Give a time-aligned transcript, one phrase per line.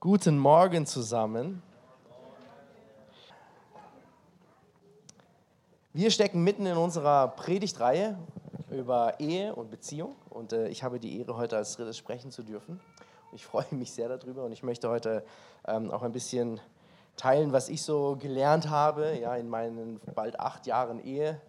[0.00, 1.60] Guten Morgen zusammen.
[5.92, 8.16] Wir stecken mitten in unserer Predigtreihe
[8.70, 12.44] über Ehe und Beziehung und äh, ich habe die Ehre, heute als drittes sprechen zu
[12.44, 12.78] dürfen.
[13.32, 15.24] Ich freue mich sehr darüber und ich möchte heute
[15.66, 16.60] ähm, auch ein bisschen
[17.16, 21.40] teilen, was ich so gelernt habe ja, in meinen bald acht Jahren Ehe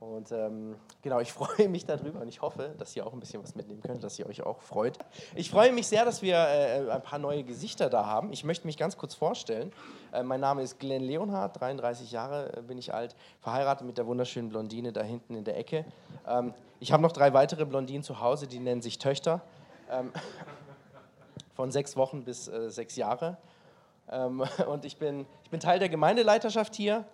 [0.00, 3.42] und ähm, genau, ich freue mich darüber und ich hoffe, dass ihr auch ein bisschen
[3.42, 4.98] was mitnehmen könnt, dass ihr euch auch freut.
[5.34, 8.32] Ich freue mich sehr, dass wir äh, ein paar neue Gesichter da haben.
[8.32, 9.72] Ich möchte mich ganz kurz vorstellen.
[10.12, 14.06] Äh, mein Name ist Glenn Leonhardt, 33 Jahre äh, bin ich alt, verheiratet mit der
[14.06, 15.84] wunderschönen Blondine da hinten in der Ecke.
[16.26, 19.40] Ähm, ich habe noch drei weitere Blondinen zu Hause, die nennen sich Töchter.
[19.90, 20.12] Ähm,
[21.54, 23.36] von sechs Wochen bis äh, sechs Jahre.
[24.10, 27.04] Ähm, und ich bin, ich bin Teil der Gemeindeleiterschaft hier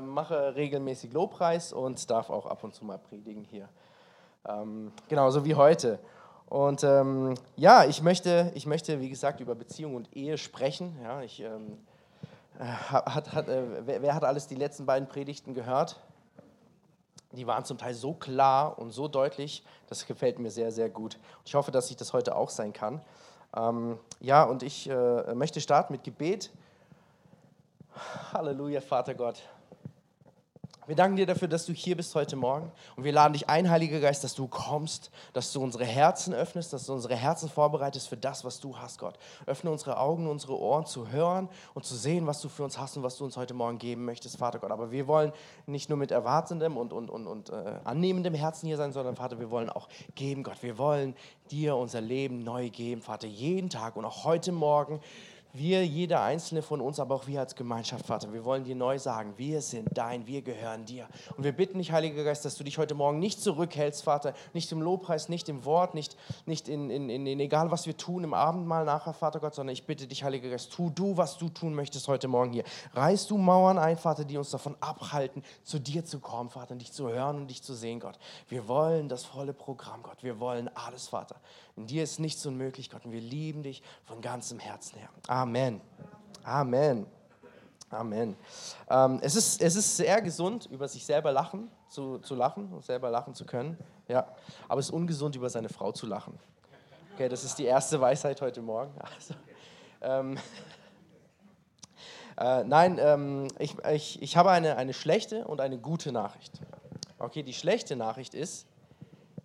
[0.00, 3.68] mache regelmäßig Lobpreis und darf auch ab und zu mal predigen hier.
[4.46, 5.98] Ähm, genauso wie heute.
[6.46, 10.96] Und ähm, ja, ich möchte, ich möchte, wie gesagt, über Beziehung und Ehe sprechen.
[11.02, 11.78] Ja, ich, ähm,
[12.58, 16.00] äh, hat, hat, äh, wer, wer, hat alles die letzten beiden Predigten gehört?
[17.32, 21.18] Die waren zum Teil so klar und so deutlich, das gefällt mir sehr, sehr gut.
[21.44, 23.00] Ich hoffe, dass ich das heute auch sein kann.
[23.56, 26.52] Ähm, ja, und ich äh, möchte starten mit Gebet.
[28.32, 29.42] Halleluja, Vater Gott.
[30.86, 32.70] Wir danken dir dafür, dass du hier bist heute Morgen.
[32.94, 36.74] Und wir laden dich ein, Heiliger Geist, dass du kommst, dass du unsere Herzen öffnest,
[36.74, 39.18] dass du unsere Herzen vorbereitest für das, was du hast, Gott.
[39.46, 42.98] Öffne unsere Augen, unsere Ohren zu hören und zu sehen, was du für uns hast
[42.98, 44.72] und was du uns heute Morgen geben möchtest, Vater Gott.
[44.72, 45.32] Aber wir wollen
[45.64, 49.40] nicht nur mit erwartendem und, und, und, und äh, annehmendem Herzen hier sein, sondern, Vater,
[49.40, 50.62] wir wollen auch geben, Gott.
[50.62, 51.16] Wir wollen
[51.50, 55.00] dir unser Leben neu geben, Vater, jeden Tag und auch heute Morgen
[55.54, 58.98] wir, jeder einzelne von uns, aber auch wir als Gemeinschaft, Vater, wir wollen dir neu
[58.98, 61.06] sagen, wir sind dein, wir gehören dir.
[61.36, 64.72] Und wir bitten dich, Heiliger Geist, dass du dich heute Morgen nicht zurückhältst, Vater, nicht
[64.72, 68.34] im Lobpreis, nicht im Wort, nicht, nicht in, in, in, egal was wir tun, im
[68.34, 71.72] Abendmahl nachher, Vater Gott, sondern ich bitte dich, Heiliger Geist, tu du, was du tun
[71.72, 72.64] möchtest heute Morgen hier.
[72.92, 76.80] Reißt du Mauern ein, Vater, die uns davon abhalten, zu dir zu kommen, Vater, und
[76.80, 78.18] dich zu hören und dich zu sehen, Gott.
[78.48, 80.24] Wir wollen das volle Programm, Gott.
[80.24, 81.36] Wir wollen alles, Vater.
[81.76, 85.08] In dir ist nichts unmöglich, Gott, und wir lieben dich von ganzem Herzen her.
[85.28, 85.43] Amen.
[85.44, 87.06] Amen.
[87.90, 88.34] Amen.
[88.88, 92.82] Ähm, es, ist, es ist sehr gesund, über sich selber lachen, zu, zu lachen und
[92.82, 93.76] selber lachen zu können.
[94.08, 94.26] Ja.
[94.68, 96.38] Aber es ist ungesund, über seine Frau zu lachen.
[97.12, 98.94] Okay, das ist die erste Weisheit heute Morgen.
[99.14, 99.34] Also,
[100.00, 100.38] ähm,
[102.38, 106.58] äh, nein, ähm, ich, ich, ich habe eine, eine schlechte und eine gute Nachricht.
[107.18, 108.66] Okay, die schlechte Nachricht ist,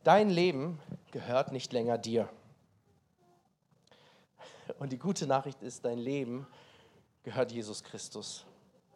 [0.06, 0.80] dein Leben
[1.12, 2.30] gehört nicht länger dir.
[4.80, 6.48] Und die gute Nachricht ist, dein Leben
[7.24, 8.46] gehört Jesus Christus.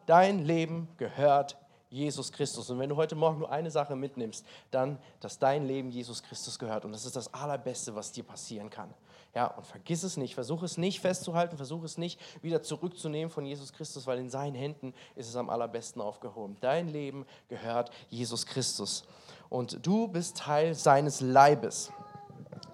[0.06, 1.56] Dein Leben gehört
[1.90, 2.70] Jesus Christus.
[2.70, 6.58] Und wenn du heute Morgen nur eine Sache mitnimmst, dann, dass dein Leben Jesus Christus
[6.58, 6.84] gehört.
[6.84, 8.92] Und das ist das Allerbeste, was dir passieren kann.
[9.34, 13.44] Ja, und vergiss es nicht, versuch es nicht festzuhalten, versuch es nicht wieder zurückzunehmen von
[13.44, 16.56] Jesus Christus, weil in seinen Händen ist es am allerbesten aufgehoben.
[16.60, 19.04] Dein Leben gehört Jesus Christus.
[19.48, 21.92] Und du bist Teil seines Leibes.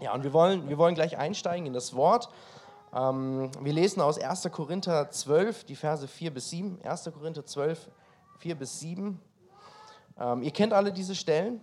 [0.01, 2.31] Ja, und wir wollen, wir wollen gleich einsteigen in das Wort.
[2.95, 4.49] Ähm, wir lesen aus 1.
[4.51, 6.81] Korinther 12, die Verse 4 bis 7.
[6.83, 7.11] 1.
[7.13, 7.89] Korinther 12,
[8.39, 9.21] 4 bis 7.
[10.19, 11.63] Ähm, ihr kennt alle diese Stellen,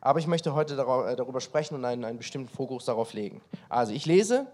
[0.00, 3.40] aber ich möchte heute äh, darüber sprechen und einen, einen bestimmten Fokus darauf legen.
[3.68, 4.46] Also ich lese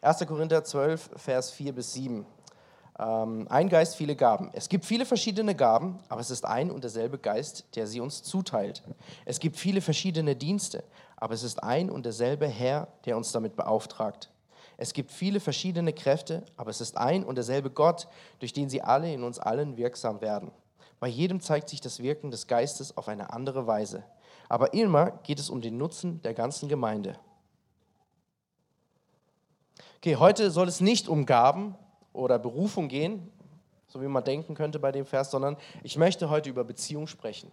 [0.00, 0.26] 1.
[0.26, 2.26] Korinther 12, Vers 4 bis 7.
[2.98, 4.50] Ähm, ein Geist, viele Gaben.
[4.52, 8.22] Es gibt viele verschiedene Gaben, aber es ist ein und derselbe Geist, der sie uns
[8.22, 8.82] zuteilt.
[9.24, 10.84] Es gibt viele verschiedene Dienste,
[11.16, 14.30] aber es ist ein und derselbe Herr, der uns damit beauftragt.
[14.76, 18.08] Es gibt viele verschiedene Kräfte, aber es ist ein und derselbe Gott,
[18.40, 20.50] durch den sie alle in uns allen wirksam werden.
[21.00, 24.04] Bei jedem zeigt sich das Wirken des Geistes auf eine andere Weise.
[24.48, 27.18] Aber immer geht es um den Nutzen der ganzen Gemeinde.
[29.98, 31.76] Okay, heute soll es nicht um Gaben
[32.12, 33.30] oder Berufung gehen,
[33.86, 37.50] so wie man denken könnte bei dem Vers, sondern ich möchte heute über Beziehung sprechen.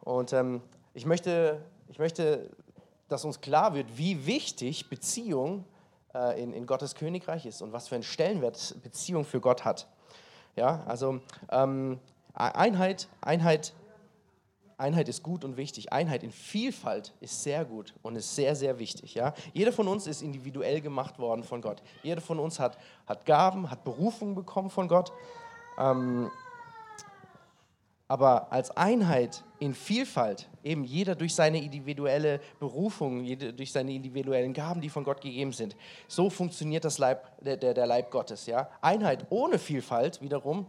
[0.00, 0.62] Und ähm,
[0.94, 2.50] ich, möchte, ich möchte,
[3.08, 5.75] dass uns klar wird, wie wichtig Beziehung äh,
[6.36, 9.86] in, in Gottes Königreich ist und was für einen Stellenwert Beziehung für Gott hat.
[10.56, 11.20] Ja, also
[11.50, 12.00] ähm,
[12.34, 13.74] Einheit, Einheit,
[14.78, 15.92] Einheit ist gut und wichtig.
[15.92, 19.14] Einheit in Vielfalt ist sehr gut und ist sehr, sehr wichtig.
[19.14, 19.32] Ja?
[19.54, 21.82] Jeder von uns ist individuell gemacht worden von Gott.
[22.02, 25.12] Jeder von uns hat, hat Gaben, hat Berufung bekommen von Gott.
[25.78, 26.30] Ähm,
[28.08, 34.52] aber als Einheit in Vielfalt, eben jeder durch seine individuelle Berufung, jeder durch seine individuellen
[34.52, 35.76] Gaben, die von Gott gegeben sind.
[36.06, 38.46] So funktioniert das Leib, der, der Leib Gottes.
[38.46, 38.68] Ja?
[38.80, 40.66] Einheit ohne Vielfalt wiederum,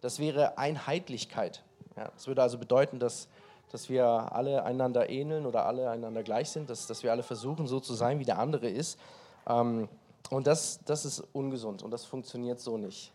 [0.00, 1.62] das wäre Einheitlichkeit.
[1.96, 2.10] Ja?
[2.14, 3.28] Das würde also bedeuten, dass,
[3.70, 7.66] dass wir alle einander ähneln oder alle einander gleich sind, dass, dass wir alle versuchen,
[7.66, 8.98] so zu sein, wie der andere ist.
[9.46, 9.88] Ähm,
[10.30, 13.12] und das, das ist ungesund und das funktioniert so nicht.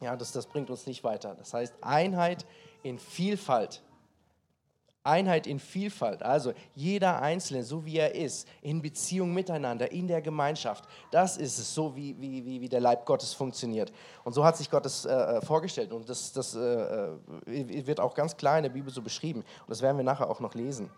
[0.00, 1.34] Ja, das, das bringt uns nicht weiter.
[1.34, 2.46] Das heißt, Einheit
[2.82, 3.82] in Vielfalt.
[5.08, 10.20] Einheit in Vielfalt, also jeder Einzelne, so wie er ist, in Beziehung miteinander, in der
[10.20, 10.84] Gemeinschaft.
[11.10, 13.92] Das ist es, so wie, wie, wie der Leib Gottes funktioniert.
[14.24, 15.92] Und so hat sich Gott das äh, äh vorgestellt.
[15.92, 19.40] Und das, das äh, äh, wird auch ganz klar in der Bibel so beschrieben.
[19.40, 20.90] Und das werden wir nachher auch noch lesen.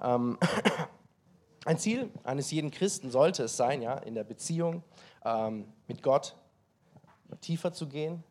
[0.00, 0.38] Ähm,
[1.64, 4.84] ein Ziel eines jeden Christen sollte es sein, ja, in der Beziehung
[5.24, 6.36] ähm, mit Gott
[7.40, 8.22] tiefer zu gehen,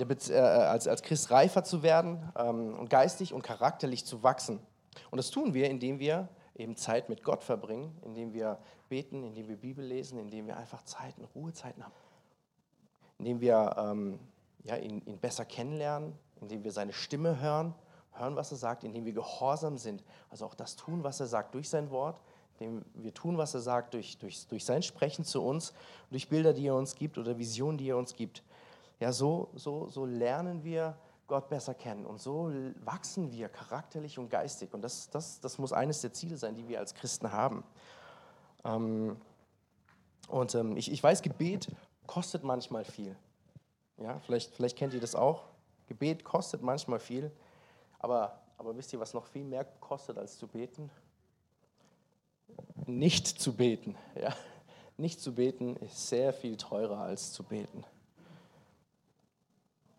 [0.00, 4.60] als, als Christ reifer zu werden ähm, und geistig und charakterlich zu wachsen.
[5.10, 8.58] Und das tun wir, indem wir eben Zeit mit Gott verbringen, indem wir
[8.88, 11.94] beten, indem wir Bibel lesen, indem wir einfach Zeiten, Ruhezeiten haben,
[13.18, 14.18] indem wir ähm,
[14.64, 17.74] ja, ihn, ihn besser kennenlernen, indem wir seine Stimme hören,
[18.12, 21.54] hören, was er sagt, indem wir gehorsam sind, also auch das tun, was er sagt
[21.54, 22.20] durch sein Wort,
[22.58, 25.72] indem wir tun, was er sagt durch, durch, durch sein Sprechen zu uns,
[26.10, 28.42] durch Bilder, die er uns gibt oder Visionen, die er uns gibt.
[29.02, 30.96] Ja, so, so, so lernen wir
[31.26, 32.52] Gott besser kennen und so
[32.84, 34.72] wachsen wir charakterlich und geistig.
[34.72, 37.64] Und das, das, das muss eines der Ziele sein, die wir als Christen haben.
[38.64, 39.16] Ähm,
[40.28, 41.66] und ähm, ich, ich weiß, Gebet
[42.06, 43.16] kostet manchmal viel.
[43.96, 45.46] Ja, vielleicht, vielleicht kennt ihr das auch.
[45.88, 47.32] Gebet kostet manchmal viel.
[47.98, 50.92] Aber, aber wisst ihr, was noch viel mehr kostet als zu beten?
[52.86, 53.96] Nicht zu beten.
[54.14, 54.32] Ja?
[54.96, 57.84] Nicht zu beten ist sehr viel teurer als zu beten.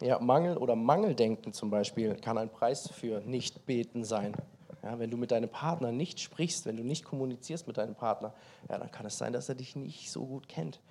[0.01, 4.33] Ja, Mangel oder Mangeldenken zum Beispiel kann ein Preis für Nicht-Beten sein.
[4.81, 8.33] Ja, wenn du mit deinem Partner nicht sprichst, wenn du nicht kommunizierst mit deinem Partner,
[8.69, 10.81] ja, dann kann es sein, dass er dich nicht so gut kennt.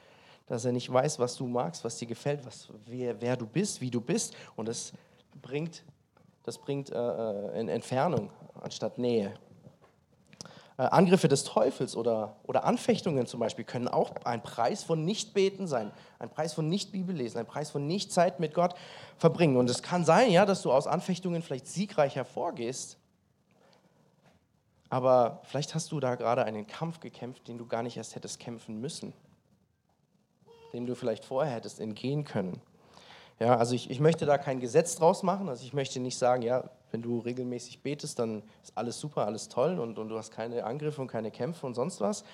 [0.47, 3.81] Dass er nicht weiß, was du magst, was dir gefällt, was, wer, wer du bist,
[3.81, 4.35] wie du bist.
[4.57, 4.93] Und das
[5.43, 5.85] bringt,
[6.45, 9.35] das bringt äh, äh Entfernung anstatt Nähe.
[10.79, 15.67] Äh, Angriffe des Teufels oder, oder Anfechtungen zum Beispiel können auch ein Preis von Nichtbeten
[15.67, 18.75] sein, ein Preis von Nicht-Bibellesen, ein Preis von Nicht-Zeit mit Gott
[19.19, 19.57] verbringen.
[19.57, 22.97] Und es kann sein, ja, dass du aus Anfechtungen vielleicht siegreich hervorgehst,
[24.89, 28.39] aber vielleicht hast du da gerade einen Kampf gekämpft, den du gar nicht erst hättest
[28.41, 29.13] kämpfen müssen,
[30.73, 32.61] dem du vielleicht vorher hättest entgehen können.
[33.39, 36.43] Ja, also ich, ich möchte da kein Gesetz draus machen, also ich möchte nicht sagen,
[36.43, 40.31] ja, wenn du regelmäßig betest, dann ist alles super, alles toll und, und du hast
[40.31, 42.25] keine Angriffe und keine Kämpfe und sonst was.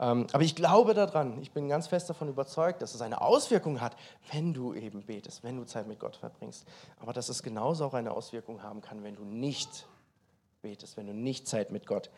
[0.00, 3.80] Ähm, aber ich glaube daran, ich bin ganz fest davon überzeugt, dass es eine Auswirkung
[3.80, 3.96] hat,
[4.32, 6.66] wenn du eben betest, wenn du Zeit mit Gott verbringst.
[7.00, 9.86] Aber dass es genauso auch eine Auswirkung haben kann, wenn du nicht
[10.62, 12.10] betest, wenn du nicht Zeit mit Gott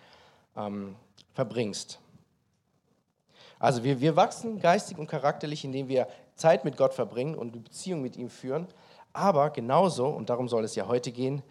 [0.57, 0.97] ähm,
[1.33, 1.99] verbringst.
[3.59, 7.63] Also wir, wir wachsen geistig und charakterlich, indem wir Zeit mit Gott verbringen und eine
[7.63, 8.67] Beziehung mit ihm führen.
[9.13, 11.43] Aber genauso, und darum soll es ja heute gehen,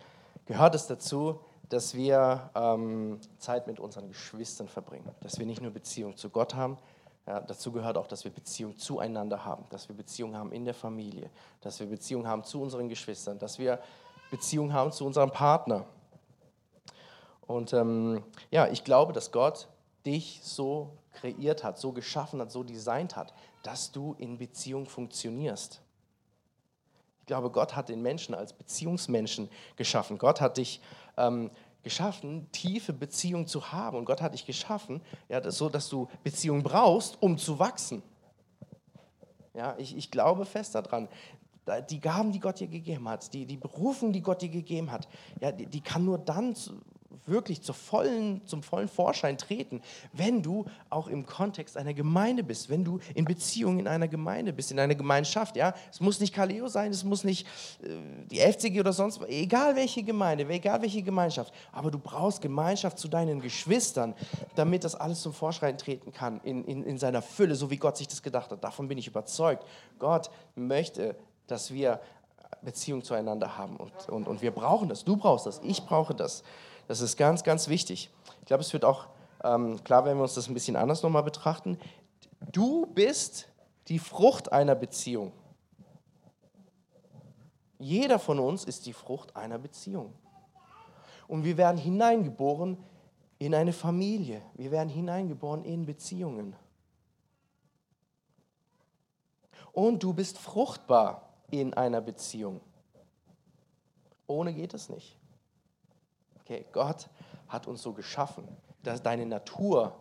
[0.49, 5.69] gehört es dazu, dass wir ähm, Zeit mit unseren Geschwistern verbringen, dass wir nicht nur
[5.69, 6.79] Beziehung zu Gott haben,
[7.27, 10.73] ja, dazu gehört auch, dass wir Beziehung zueinander haben, dass wir Beziehung haben in der
[10.73, 11.29] Familie,
[11.61, 13.79] dass wir Beziehung haben zu unseren Geschwistern, dass wir
[14.31, 15.85] Beziehung haben zu unserem Partner.
[17.45, 19.67] Und ähm, ja, ich glaube, dass Gott
[20.03, 25.83] dich so kreiert hat, so geschaffen hat, so designt hat, dass du in Beziehung funktionierst
[27.29, 30.17] glaube, Gott hat den Menschen als Beziehungsmenschen geschaffen.
[30.17, 30.81] Gott hat dich
[31.15, 31.51] ähm,
[31.83, 33.97] geschaffen, tiefe Beziehungen zu haben.
[33.97, 34.99] Und Gott hat dich geschaffen,
[35.29, 38.01] ja, das so, dass du Beziehungen brauchst, um zu wachsen.
[39.53, 41.07] Ja, ich, ich glaube fest daran.
[41.91, 45.07] Die Gaben, die Gott dir gegeben hat, die, die Berufung, die Gott dir gegeben hat,
[45.39, 46.55] ja, die, die kann nur dann
[47.25, 49.81] wirklich zur vollen, zum vollen Vorschein treten,
[50.13, 54.53] wenn du auch im Kontext einer Gemeinde bist, wenn du in Beziehung in einer Gemeinde
[54.53, 55.55] bist, in einer Gemeinschaft.
[55.55, 55.73] Ja?
[55.91, 57.47] Es muss nicht Kaleo sein, es muss nicht
[57.83, 57.97] äh,
[58.29, 63.07] die FCG oder sonst, egal welche Gemeinde, egal welche Gemeinschaft, aber du brauchst Gemeinschaft zu
[63.07, 64.13] deinen Geschwistern,
[64.55, 67.97] damit das alles zum Vorschein treten kann, in, in, in seiner Fülle, so wie Gott
[67.97, 68.63] sich das gedacht hat.
[68.63, 69.65] Davon bin ich überzeugt.
[69.97, 71.15] Gott möchte,
[71.47, 71.99] dass wir
[72.61, 75.03] Beziehung zueinander haben und, und, und wir brauchen das.
[75.03, 76.43] Du brauchst das, ich brauche das.
[76.89, 78.09] Das ist ganz, ganz wichtig.
[78.39, 79.09] Ich glaube, es wird auch
[79.43, 81.77] ähm, klar, wenn wir uns das ein bisschen anders nochmal betrachten.
[82.51, 83.47] Du bist
[83.89, 85.31] die Frucht einer Beziehung.
[87.77, 90.15] Jeder von uns ist die Frucht einer Beziehung.
[91.27, 92.75] Und wir werden hineingeboren
[93.37, 94.41] in eine Familie.
[94.55, 96.55] Wir werden hineingeboren in Beziehungen.
[99.73, 102.61] Und du bist fruchtbar in einer Beziehung.
[104.25, 105.19] Ohne geht es nicht.
[106.49, 107.07] Okay, Gott
[107.47, 108.43] hat uns so geschaffen,
[108.81, 109.93] dass deine Natur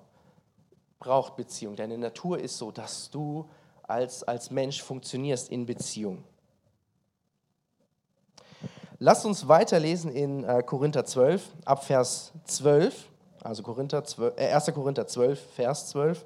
[0.98, 1.76] braucht Beziehung.
[1.76, 3.46] Deine Natur ist so, dass du
[3.82, 6.24] als, als Mensch funktionierst in Beziehung.
[8.98, 13.10] Lasst uns weiterlesen in äh, Korinther 12, ab Vers 12.
[13.42, 14.72] also Korinther 12, äh, 1.
[14.72, 16.24] Korinther 12, Vers 12.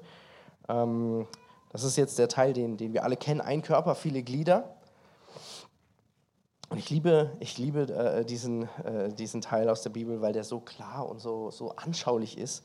[0.69, 1.27] Ähm,
[1.69, 3.41] das ist jetzt der Teil, den, den wir alle kennen.
[3.41, 4.73] Ein Körper, viele Glieder.
[6.73, 10.43] Und ich liebe, ich liebe äh, diesen, äh, diesen Teil aus der Bibel, weil der
[10.43, 12.63] so klar und so, so anschaulich ist.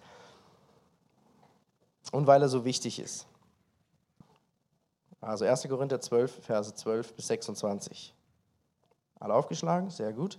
[2.11, 3.27] Und weil er so wichtig ist.
[5.21, 5.69] Also 1.
[5.69, 8.15] Korinther 12, Verse 12 bis 26.
[9.21, 9.91] Alle aufgeschlagen?
[9.91, 10.39] Sehr gut.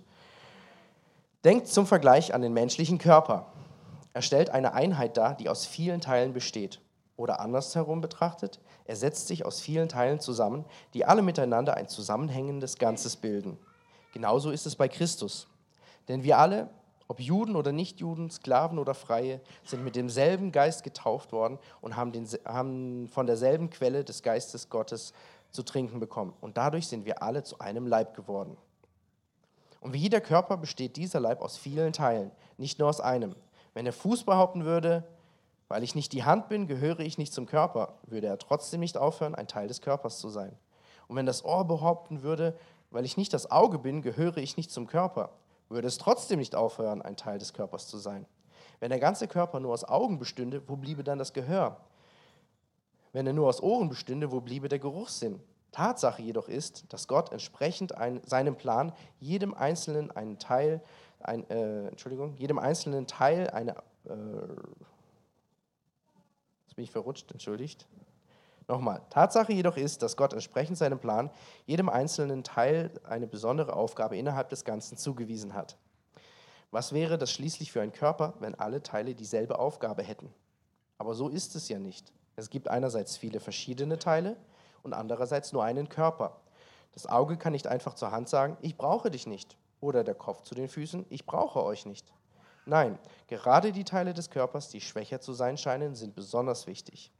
[1.44, 3.52] Denkt zum Vergleich an den menschlichen Körper.
[4.12, 6.80] Er stellt eine Einheit dar, die aus vielen Teilen besteht.
[7.20, 12.78] Oder andersherum betrachtet, er setzt sich aus vielen Teilen zusammen, die alle miteinander ein zusammenhängendes
[12.78, 13.58] Ganzes bilden.
[14.14, 15.46] Genauso ist es bei Christus.
[16.08, 16.70] Denn wir alle,
[17.08, 22.12] ob Juden oder Nichtjuden, Sklaven oder Freie, sind mit demselben Geist getauft worden und haben,
[22.12, 25.12] den, haben von derselben Quelle des Geistes Gottes
[25.50, 26.32] zu trinken bekommen.
[26.40, 28.56] Und dadurch sind wir alle zu einem Leib geworden.
[29.82, 33.36] Und wie jeder Körper besteht dieser Leib aus vielen Teilen, nicht nur aus einem.
[33.74, 35.06] Wenn der Fuß behaupten würde,
[35.70, 38.98] weil ich nicht die Hand bin, gehöre ich nicht zum Körper, würde er trotzdem nicht
[38.98, 40.52] aufhören, ein Teil des Körpers zu sein.
[41.06, 42.58] Und wenn das Ohr behaupten würde,
[42.90, 45.30] weil ich nicht das Auge bin, gehöre ich nicht zum Körper,
[45.68, 48.26] würde es trotzdem nicht aufhören, ein Teil des Körpers zu sein.
[48.80, 51.76] Wenn der ganze Körper nur aus Augen bestünde, wo bliebe dann das Gehör?
[53.12, 55.40] Wenn er nur aus Ohren bestünde, wo bliebe der Geruchssinn?
[55.70, 60.82] Tatsache jedoch ist, dass Gott entsprechend ein, seinem Plan jedem einzelnen einen Teil,
[61.20, 64.12] ein, äh, Entschuldigung, jedem einzelnen Teil eine, äh,
[66.70, 67.88] jetzt bin ich verrutscht, entschuldigt.
[68.68, 71.28] Nochmal, Tatsache jedoch ist, dass Gott entsprechend seinem Plan
[71.66, 75.76] jedem einzelnen Teil eine besondere Aufgabe innerhalb des Ganzen zugewiesen hat.
[76.70, 80.32] Was wäre das schließlich für ein Körper, wenn alle Teile dieselbe Aufgabe hätten?
[80.96, 82.12] Aber so ist es ja nicht.
[82.36, 84.36] Es gibt einerseits viele verschiedene Teile
[84.84, 86.40] und andererseits nur einen Körper.
[86.92, 89.56] Das Auge kann nicht einfach zur Hand sagen, ich brauche dich nicht.
[89.80, 92.12] Oder der Kopf zu den Füßen, ich brauche euch nicht.
[92.66, 97.12] Nein, gerade die Teile des Körpers, die schwächer zu sein scheinen, sind besonders wichtig.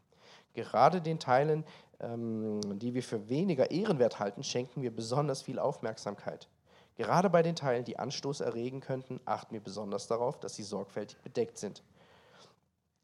[0.55, 1.65] Gerade den Teilen,
[2.01, 6.49] ähm, die wir für weniger ehrenwert halten, schenken wir besonders viel Aufmerksamkeit.
[6.97, 11.19] Gerade bei den Teilen, die Anstoß erregen könnten, achten wir besonders darauf, dass sie sorgfältig
[11.23, 11.83] bedeckt sind.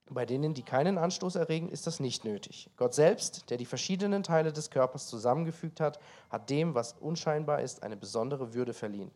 [0.08, 2.70] Bei denen, die keinen Anstoß erregen, ist das nicht nötig.
[2.76, 5.98] Gott selbst, der die verschiedenen Teile des Körpers zusammengefügt hat,
[6.30, 9.10] hat dem, was unscheinbar ist, eine besondere Würde verliehen.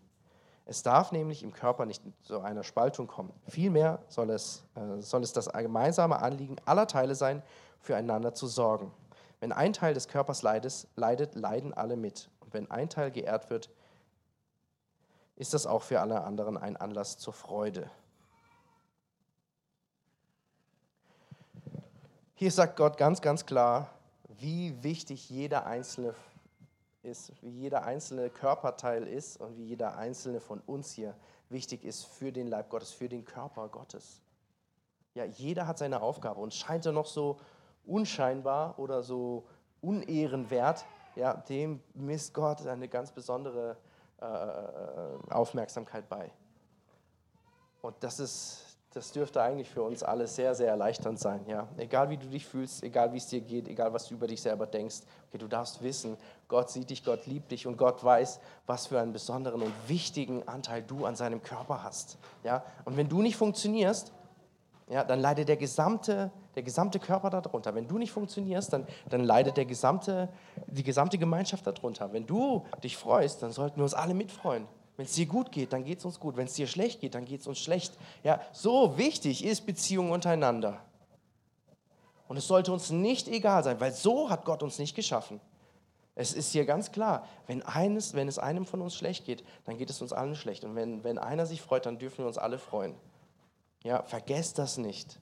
[0.70, 3.32] Es darf nämlich im Körper nicht zu einer Spaltung kommen.
[3.48, 7.42] Vielmehr soll es, äh, soll es das gemeinsame Anliegen aller Teile sein,
[7.80, 8.94] füreinander zu sorgen.
[9.40, 12.30] Wenn ein Teil des Körpers leidet, leidet, leiden alle mit.
[12.38, 13.68] Und wenn ein Teil geehrt wird,
[15.34, 17.90] ist das auch für alle anderen ein Anlass zur Freude.
[22.36, 23.90] Hier sagt Gott ganz, ganz klar,
[24.38, 26.14] wie wichtig jeder einzelne
[27.02, 31.14] ist, wie jeder einzelne Körperteil ist und wie jeder einzelne von uns hier
[31.48, 34.20] wichtig ist für den Leib Gottes, für den Körper Gottes.
[35.14, 37.38] Ja, jeder hat seine Aufgabe und scheint er noch so
[37.84, 39.46] unscheinbar oder so
[39.80, 40.84] unehrenwert,
[41.16, 43.76] ja, dem misst Gott eine ganz besondere
[44.20, 46.30] äh, äh Aufmerksamkeit bei.
[47.82, 51.44] Und das ist, das dürfte eigentlich für uns alle sehr, sehr erleichternd sein.
[51.46, 51.68] Ja?
[51.76, 54.42] Egal wie du dich fühlst, egal wie es dir geht, egal was du über dich
[54.42, 56.16] selber denkst, okay, du darfst wissen,
[56.48, 60.46] Gott sieht dich, Gott liebt dich und Gott weiß, was für einen besonderen und wichtigen
[60.48, 62.18] Anteil du an seinem Körper hast.
[62.42, 62.64] Ja?
[62.84, 64.12] Und wenn du nicht funktionierst,
[64.88, 67.72] ja, dann leidet der gesamte, der gesamte Körper darunter.
[67.76, 70.28] Wenn du nicht funktionierst, dann, dann leidet der gesamte,
[70.66, 72.12] die gesamte Gemeinschaft darunter.
[72.12, 74.66] Wenn du dich freust, dann sollten wir uns alle mitfreuen.
[75.00, 76.36] Wenn es dir gut geht, dann geht es uns gut.
[76.36, 77.94] Wenn es dir schlecht geht, dann geht es uns schlecht.
[78.22, 80.78] Ja, so wichtig ist Beziehung untereinander.
[82.28, 85.40] Und es sollte uns nicht egal sein, weil so hat Gott uns nicht geschaffen.
[86.14, 89.78] Es ist hier ganz klar, wenn, eines, wenn es einem von uns schlecht geht, dann
[89.78, 90.64] geht es uns allen schlecht.
[90.64, 92.94] Und wenn, wenn einer sich freut, dann dürfen wir uns alle freuen.
[93.82, 95.18] Ja, vergesst das nicht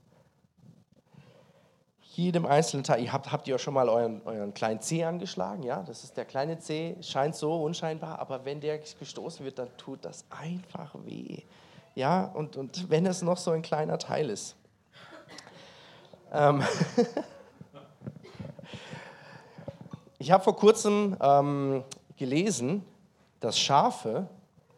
[2.18, 3.00] jedem einzelnen Teil.
[3.04, 5.62] Ihr habt, habt ihr auch schon mal euren, euren kleinen C angeschlagen?
[5.62, 9.68] Ja, das ist der kleine C, scheint so unscheinbar, aber wenn der gestoßen wird, dann
[9.76, 11.42] tut das einfach weh.
[11.94, 14.56] Ja, und, und wenn es noch so ein kleiner Teil ist.
[16.32, 16.62] Ähm
[20.18, 21.84] ich habe vor kurzem ähm,
[22.16, 22.84] gelesen,
[23.38, 24.28] dass Schafe,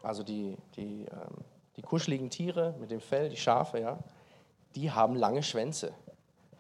[0.02, 1.44] also die, die, ähm,
[1.76, 3.99] die kuscheligen Tiere mit dem Fell, die Schafe, ja,
[4.75, 5.94] die haben lange Schwänze.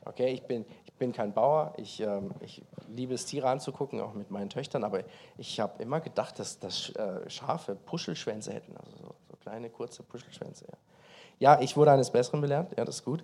[0.04, 4.14] Okay, ich bin, ich bin kein Bauer, ich, ähm, ich liebe es, Tiere anzugucken, auch
[4.14, 5.02] mit meinen Töchtern, aber
[5.36, 10.02] ich habe immer gedacht, dass, dass äh, Schafe Puschelschwänze hätten, also so, so kleine, kurze
[10.02, 10.66] Puschelschwänze.
[11.38, 11.54] Ja.
[11.54, 11.60] ja.
[11.60, 13.22] ich wurde eines Besseren belehrt, ja, das ist gut.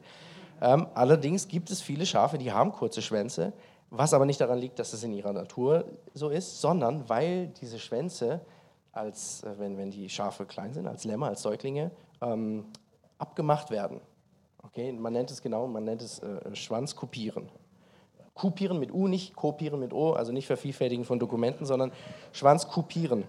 [0.60, 3.52] Ähm, allerdings gibt es viele Schafe, die haben kurze Schwänze,
[3.90, 7.78] was aber nicht daran liegt, dass es in ihrer Natur so ist, sondern weil diese
[7.78, 8.40] Schwänze,
[8.92, 11.90] als, äh, wenn, wenn die Schafe klein sind, als Lämmer, als Säuglinge,
[12.20, 12.66] ähm,
[13.18, 14.00] abgemacht werden.
[14.66, 17.48] Okay, man nennt es genau, man nennt es äh, Schwanzkopieren.
[18.34, 21.92] Kopieren mit U, nicht kopieren mit O, also nicht Vervielfältigen von Dokumenten, sondern
[22.32, 23.24] Schwanzkopieren.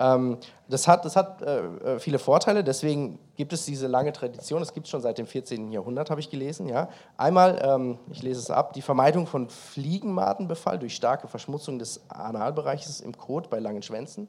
[0.00, 0.38] Ähm,
[0.68, 4.74] das hat, das hat äh, äh, viele Vorteile, deswegen gibt es diese lange Tradition, es
[4.74, 5.70] gibt es schon seit dem 14.
[5.70, 6.68] Jahrhundert, habe ich gelesen.
[6.68, 6.88] Ja.
[7.16, 13.00] Einmal, ähm, ich lese es ab, die Vermeidung von Fliegenmadenbefall durch starke Verschmutzung des Analbereiches
[13.00, 14.26] im Kot bei langen Schwänzen.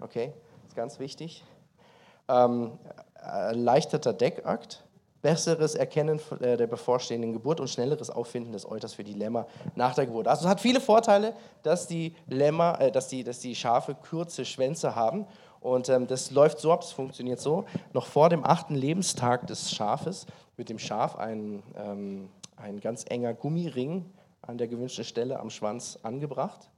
[0.00, 0.32] Okay,
[0.66, 1.44] ist ganz wichtig.
[2.28, 2.72] Ähm,
[3.14, 4.84] erleichterter Deckakt,
[5.22, 9.94] besseres Erkennen äh, der bevorstehenden Geburt und schnelleres Auffinden des Euters für die Lämmer nach
[9.94, 10.28] der Geburt.
[10.28, 14.44] Also es hat viele Vorteile, dass die Lämmer, äh, dass, die, dass die Schafe kurze
[14.44, 15.26] Schwänze haben.
[15.60, 17.64] Und ähm, das läuft so ab, es funktioniert so.
[17.92, 23.34] Noch vor dem achten Lebenstag des Schafes wird dem Schaf ein, ähm, ein ganz enger
[23.34, 24.04] Gummiring
[24.42, 26.70] an der gewünschten Stelle am Schwanz angebracht.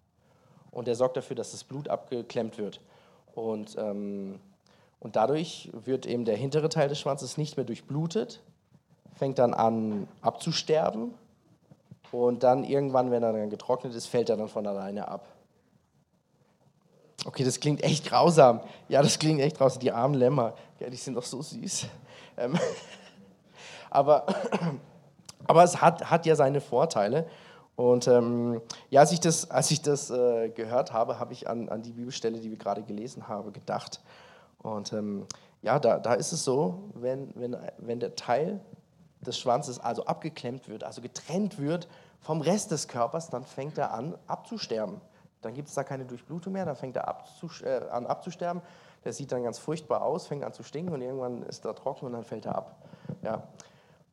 [0.71, 2.81] Und der sorgt dafür, dass das Blut abgeklemmt wird.
[3.35, 4.41] Und ähm,
[5.01, 8.43] und dadurch wird eben der hintere Teil des Schwanzes nicht mehr durchblutet,
[9.17, 11.15] fängt dann an abzusterben
[12.13, 15.27] und dann irgendwann, wenn er dann getrocknet ist, fällt er dann von alleine ab.
[17.25, 18.61] Okay, das klingt echt grausam.
[18.89, 19.81] Ja, das klingt echt grausam.
[19.81, 21.87] Die armen Lämmer, ja, die sind doch so süß.
[22.39, 22.59] Ähm,
[23.91, 24.27] aber,
[25.47, 27.27] aber es hat, hat ja seine Vorteile.
[27.77, 31.69] Und ähm, ja, als ich das, als ich das äh, gehört habe, habe ich an,
[31.69, 34.01] an die Bibelstelle, die wir gerade gelesen haben, gedacht.
[34.63, 35.27] Und ähm,
[35.63, 38.61] ja, da, da ist es so, wenn, wenn, wenn der Teil
[39.21, 41.89] des Schwanzes also abgeklemmt wird, also getrennt wird
[42.21, 45.01] vom Rest des Körpers, dann fängt er an abzusterben.
[45.43, 48.63] Dann gibt es da keine Durchblutung mehr, dann fängt er abzus äh, an abzusterben.
[49.05, 52.07] Der sieht dann ganz furchtbar aus, fängt an zu stinken und irgendwann ist er trocken
[52.07, 52.77] und dann fällt er ab.
[53.23, 53.43] Ja.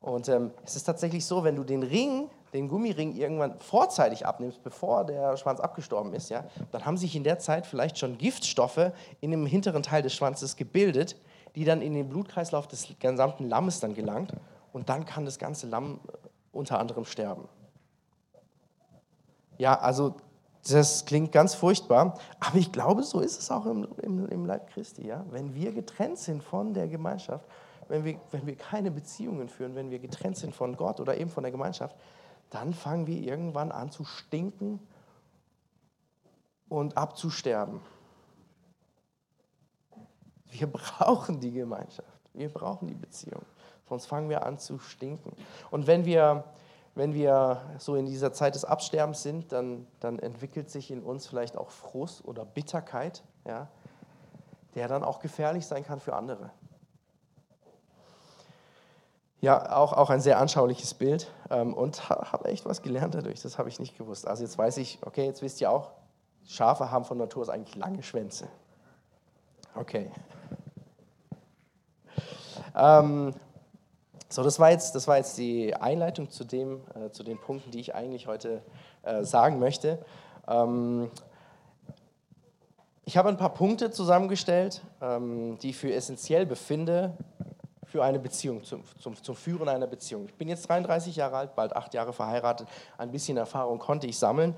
[0.00, 4.62] Und ähm, es ist tatsächlich so, wenn du den Ring den Gummiring irgendwann vorzeitig abnimmst,
[4.62, 8.92] bevor der Schwanz abgestorben ist, ja, dann haben sich in der Zeit vielleicht schon Giftstoffe
[9.20, 11.16] in dem hinteren Teil des Schwanzes gebildet,
[11.54, 14.32] die dann in den Blutkreislauf des gesamten Lammes dann gelangt
[14.72, 17.48] und dann kann das ganze Lamm äh, unter anderem sterben.
[19.58, 20.14] Ja, also
[20.68, 24.68] das klingt ganz furchtbar, aber ich glaube, so ist es auch im, im, im Leib
[24.70, 25.06] Christi.
[25.06, 25.24] Ja?
[25.30, 27.44] Wenn wir getrennt sind von der Gemeinschaft,
[27.88, 31.30] wenn wir, wenn wir keine Beziehungen führen, wenn wir getrennt sind von Gott oder eben
[31.30, 31.96] von der Gemeinschaft,
[32.50, 34.80] dann fangen wir irgendwann an zu stinken
[36.68, 37.80] und abzusterben.
[40.50, 43.42] Wir brauchen die Gemeinschaft, wir brauchen die Beziehung,
[43.88, 45.32] sonst fangen wir an zu stinken.
[45.70, 46.44] Und wenn wir,
[46.94, 51.26] wenn wir so in dieser Zeit des Absterbens sind, dann, dann entwickelt sich in uns
[51.26, 53.68] vielleicht auch Frust oder Bitterkeit, ja,
[54.74, 56.50] der dann auch gefährlich sein kann für andere.
[59.40, 63.56] Ja, auch, auch ein sehr anschauliches Bild ähm, und habe echt was gelernt dadurch, das
[63.56, 64.26] habe ich nicht gewusst.
[64.26, 65.92] Also jetzt weiß ich, okay, jetzt wisst ihr auch,
[66.44, 68.48] Schafe haben von Natur aus eigentlich lange Schwänze.
[69.76, 70.10] Okay.
[72.74, 73.34] Ähm,
[74.28, 77.70] so, das war, jetzt, das war jetzt die Einleitung zu, dem, äh, zu den Punkten,
[77.70, 78.62] die ich eigentlich heute
[79.02, 80.04] äh, sagen möchte.
[80.46, 81.10] Ähm,
[83.04, 87.16] ich habe ein paar Punkte zusammengestellt, ähm, die ich für essentiell befinde,
[87.88, 90.26] für eine Beziehung, zum, zum, zum Führen einer Beziehung.
[90.26, 92.68] Ich bin jetzt 33 Jahre alt, bald acht Jahre verheiratet.
[92.98, 94.54] Ein bisschen Erfahrung konnte ich sammeln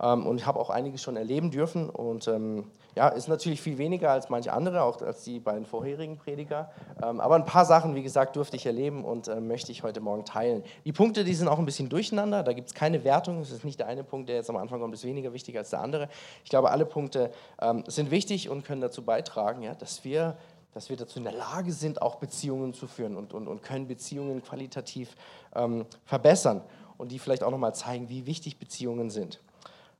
[0.00, 1.90] ähm, und habe auch einiges schon erleben dürfen.
[1.90, 2.64] Und ähm,
[2.96, 6.70] ja, ist natürlich viel weniger als manche andere, auch als die beiden vorherigen Prediger.
[7.02, 10.00] Ähm, aber ein paar Sachen, wie gesagt, durfte ich erleben und äh, möchte ich heute
[10.00, 10.64] Morgen teilen.
[10.84, 12.42] Die Punkte, die sind auch ein bisschen durcheinander.
[12.42, 13.40] Da gibt es keine Wertung.
[13.40, 15.70] Es ist nicht der eine Punkt, der jetzt am Anfang kommt, ist weniger wichtig als
[15.70, 16.08] der andere.
[16.44, 20.36] Ich glaube, alle Punkte ähm, sind wichtig und können dazu beitragen, ja, dass wir
[20.72, 23.88] dass wir dazu in der Lage sind, auch Beziehungen zu führen und, und, und können
[23.88, 25.16] Beziehungen qualitativ
[25.54, 26.62] ähm, verbessern
[26.96, 29.40] und die vielleicht auch nochmal zeigen, wie wichtig Beziehungen sind.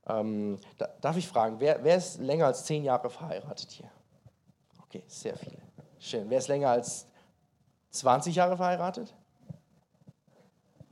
[0.07, 3.89] Ähm, da, darf ich fragen, wer, wer ist länger als zehn Jahre verheiratet hier?
[4.83, 5.57] Okay, sehr viele.
[5.99, 6.29] Schön.
[6.29, 7.05] Wer ist länger als
[7.91, 9.13] 20 Jahre verheiratet?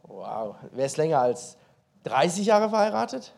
[0.04, 0.56] Wow.
[0.72, 1.58] Wer ist länger als
[2.04, 3.34] 30 Jahre verheiratet?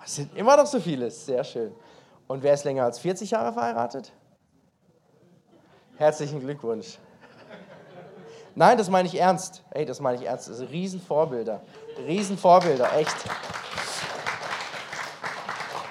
[0.00, 1.10] Das sind immer noch so viele.
[1.10, 1.74] Sehr schön.
[2.26, 4.12] Und wer ist länger als 40 Jahre verheiratet?
[5.98, 6.98] Herzlichen Glückwunsch.
[8.54, 9.62] Nein, das meine ich ernst.
[9.70, 10.48] Ey, das meine ich ernst.
[10.48, 11.62] Das sind Riesenvorbilder.
[12.06, 13.16] Riesenvorbilder, echt.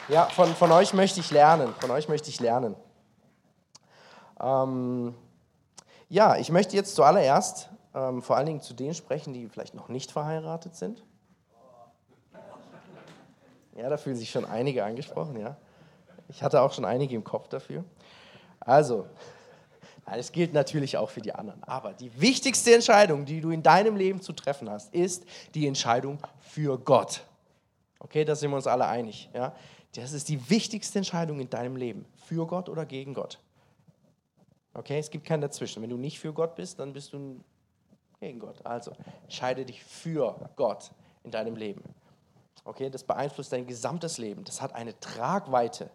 [0.07, 1.73] Ja, von, von euch möchte ich lernen.
[1.79, 2.75] Von euch möchte ich lernen.
[4.39, 5.15] Ähm,
[6.07, 9.89] ja, ich möchte jetzt zuallererst ähm, vor allen Dingen zu denen sprechen, die vielleicht noch
[9.89, 11.03] nicht verheiratet sind.
[13.73, 15.57] Ja, da fühlen sich schon einige angesprochen, ja.
[16.27, 17.83] Ich hatte auch schon einige im Kopf dafür.
[18.59, 19.07] Also,
[20.05, 21.63] das gilt natürlich auch für die anderen.
[21.63, 26.19] Aber die wichtigste Entscheidung, die du in deinem Leben zu treffen hast, ist die Entscheidung
[26.39, 27.23] für Gott.
[27.99, 29.29] Okay, da sind wir uns alle einig.
[29.33, 29.55] Ja?
[29.95, 32.05] Das ist die wichtigste Entscheidung in deinem Leben.
[32.27, 33.39] Für Gott oder gegen Gott.
[34.73, 35.81] Okay, es gibt keinen dazwischen.
[35.81, 37.39] Wenn du nicht für Gott bist, dann bist du
[38.19, 38.63] gegen Gott.
[38.65, 38.91] Also
[39.23, 40.91] entscheide dich für Gott
[41.23, 41.81] in deinem Leben.
[42.63, 44.43] Okay, das beeinflusst dein gesamtes Leben.
[44.43, 45.89] Das hat eine Tragweite,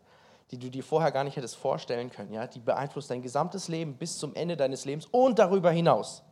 [0.50, 2.32] die du dir vorher gar nicht hättest vorstellen können.
[2.32, 2.46] Ja?
[2.46, 6.22] Die beeinflusst dein gesamtes Leben bis zum Ende deines Lebens und darüber hinaus.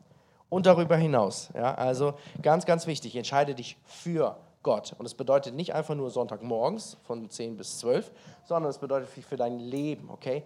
[0.49, 1.51] Und darüber hinaus.
[1.55, 1.75] Ja?
[1.75, 4.95] Also ganz, ganz wichtig, entscheide dich für Gott.
[4.99, 8.11] Und es bedeutet nicht einfach nur Sonntagmorgens von 10 bis 12,
[8.45, 10.11] sondern es bedeutet für dein Leben.
[10.11, 10.43] Okay?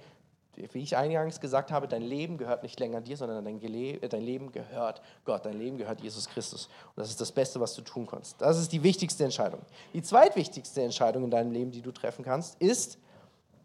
[0.55, 4.23] wie ich eingangs gesagt habe, dein Leben gehört nicht länger dir, sondern dein, äh, dein,
[4.23, 6.67] Leben gehört Gott, dein Leben gehört Jesus Christus.
[6.95, 8.41] Und das ist das Beste, was du tun kannst.
[8.41, 9.61] Das ist die wichtigste Entscheidung.
[9.95, 12.99] Die zweitwichtigste Entscheidung in deinem Leben, die du treffen kannst, ist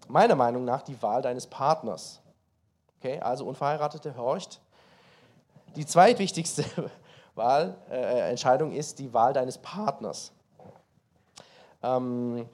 [0.08, 2.22] meiner Meinung nach die Wahl deines Partners.
[3.00, 4.60] Okay, also Unverheiratete, horcht.
[5.76, 6.66] Die zweitwichtigste
[7.36, 10.32] Wahl, äh, Entscheidung ist die Wahl deines Partners.
[11.84, 12.48] Ähm,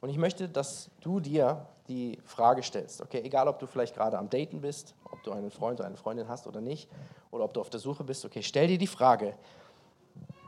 [0.00, 3.02] und ich möchte, dass du dir die Frage stellst.
[3.02, 5.96] Okay, egal ob du vielleicht gerade am Daten bist, ob du einen Freund oder eine
[5.96, 6.88] Freundin hast oder nicht,
[7.30, 9.34] oder ob du auf der Suche bist, okay, stell dir die Frage,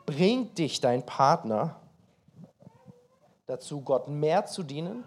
[0.07, 1.77] bringt dich dein Partner
[3.47, 5.05] dazu, Gott mehr zu dienen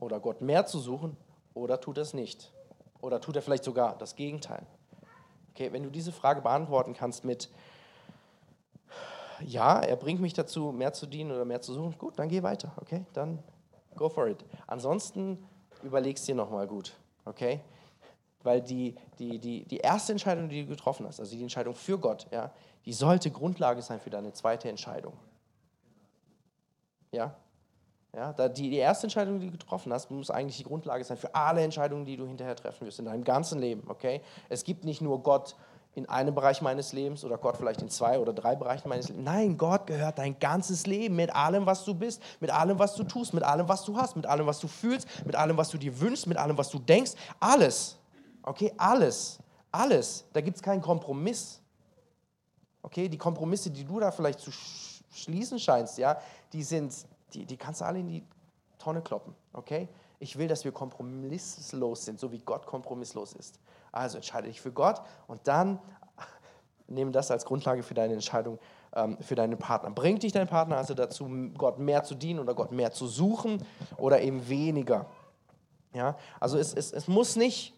[0.00, 1.16] oder Gott mehr zu suchen
[1.54, 2.52] oder tut er es nicht?
[3.00, 4.66] Oder tut er vielleicht sogar das Gegenteil?
[5.50, 7.48] Okay, wenn du diese Frage beantworten kannst mit
[9.40, 12.42] ja, er bringt mich dazu, mehr zu dienen oder mehr zu suchen, gut, dann geh
[12.42, 13.04] weiter, okay?
[13.12, 13.38] Dann
[13.94, 14.44] go for it.
[14.66, 15.38] Ansonsten
[15.82, 16.92] überlegst dir nochmal gut,
[17.24, 17.60] okay?
[18.42, 21.98] Weil die, die, die, die erste Entscheidung, die du getroffen hast, also die Entscheidung für
[21.98, 22.50] Gott, ja,
[22.84, 25.12] die sollte Grundlage sein für deine zweite Entscheidung.
[27.12, 27.34] Ja?
[28.14, 31.34] Ja, die, die erste Entscheidung, die du getroffen hast, muss eigentlich die Grundlage sein für
[31.34, 33.88] alle Entscheidungen, die du hinterher treffen wirst in deinem ganzen Leben.
[33.88, 34.22] Okay?
[34.48, 35.54] Es gibt nicht nur Gott
[35.94, 39.24] in einem Bereich meines Lebens oder Gott vielleicht in zwei oder drei Bereichen meines Lebens.
[39.24, 43.04] Nein, Gott gehört dein ganzes Leben mit allem, was du bist, mit allem, was du
[43.04, 45.76] tust, mit allem, was du hast, mit allem, was du fühlst, mit allem, was du
[45.78, 47.12] dir wünschst, mit allem, was du denkst.
[47.40, 47.98] Alles.
[48.42, 49.38] Okay, alles.
[49.72, 50.24] Alles.
[50.32, 51.60] Da gibt es keinen Kompromiss.
[52.82, 54.50] Okay, die Kompromisse, die du da vielleicht zu
[55.12, 56.18] schließen scheinst, ja,
[56.52, 56.94] die sind,
[57.34, 58.24] die, die kannst du alle in die
[58.78, 59.34] Tonne kloppen.
[59.52, 59.88] Okay?
[60.18, 63.60] Ich will, dass wir kompromisslos sind, so wie Gott kompromisslos ist.
[63.92, 65.78] Also entscheide dich für Gott und dann
[66.86, 68.58] nehme das als Grundlage für deine Entscheidung
[68.94, 69.90] ähm, für deinen Partner.
[69.90, 73.64] Bringt dich dein Partner also dazu, Gott mehr zu dienen oder Gott mehr zu suchen
[73.96, 75.06] oder eben weniger?
[75.94, 77.74] Ja, also es, es, es muss nicht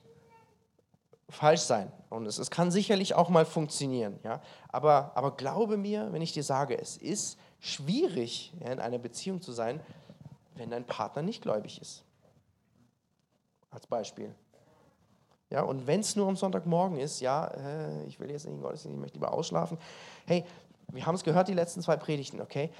[1.29, 4.19] falsch sein und es, es kann sicherlich auch mal funktionieren.
[4.25, 4.41] Ja?
[4.69, 9.41] Aber, aber glaube mir, wenn ich dir sage, es ist schwierig, ja, in einer Beziehung
[9.41, 9.81] zu sein,
[10.55, 12.05] wenn dein Partner nicht gläubig ist.
[13.71, 14.35] Als Beispiel.
[15.51, 18.63] Ja, und wenn es nur am Sonntagmorgen ist, ja, äh, ich will jetzt nicht in
[18.63, 19.79] Gottesdienst, ich möchte lieber ausschlafen.
[20.27, 20.45] Hey,
[20.93, 22.71] wir haben es gehört, die letzten zwei Predigten, okay?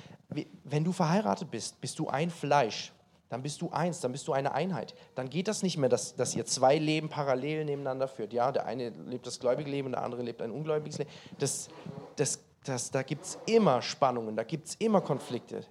[0.65, 2.93] Wenn du verheiratet bist, bist du ein Fleisch.
[3.29, 4.95] Dann bist du eins, dann bist du eine Einheit.
[5.15, 8.33] Dann geht das nicht mehr, dass, dass ihr zwei Leben parallel nebeneinander führt.
[8.33, 11.11] Ja, der eine lebt das gläubige Leben und der andere lebt ein ungläubiges Leben.
[11.39, 11.69] Das,
[12.17, 15.65] das, das, da gibt es immer Spannungen, da gibt es immer Konflikte.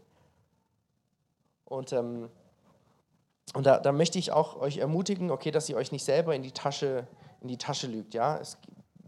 [1.66, 2.30] Und ähm,
[3.54, 6.44] und da, da, möchte ich auch euch ermutigen, okay, dass ihr euch nicht selber in
[6.44, 7.08] die Tasche,
[7.42, 8.14] in die Tasche lügt.
[8.14, 8.38] Ja?
[8.38, 8.58] Es,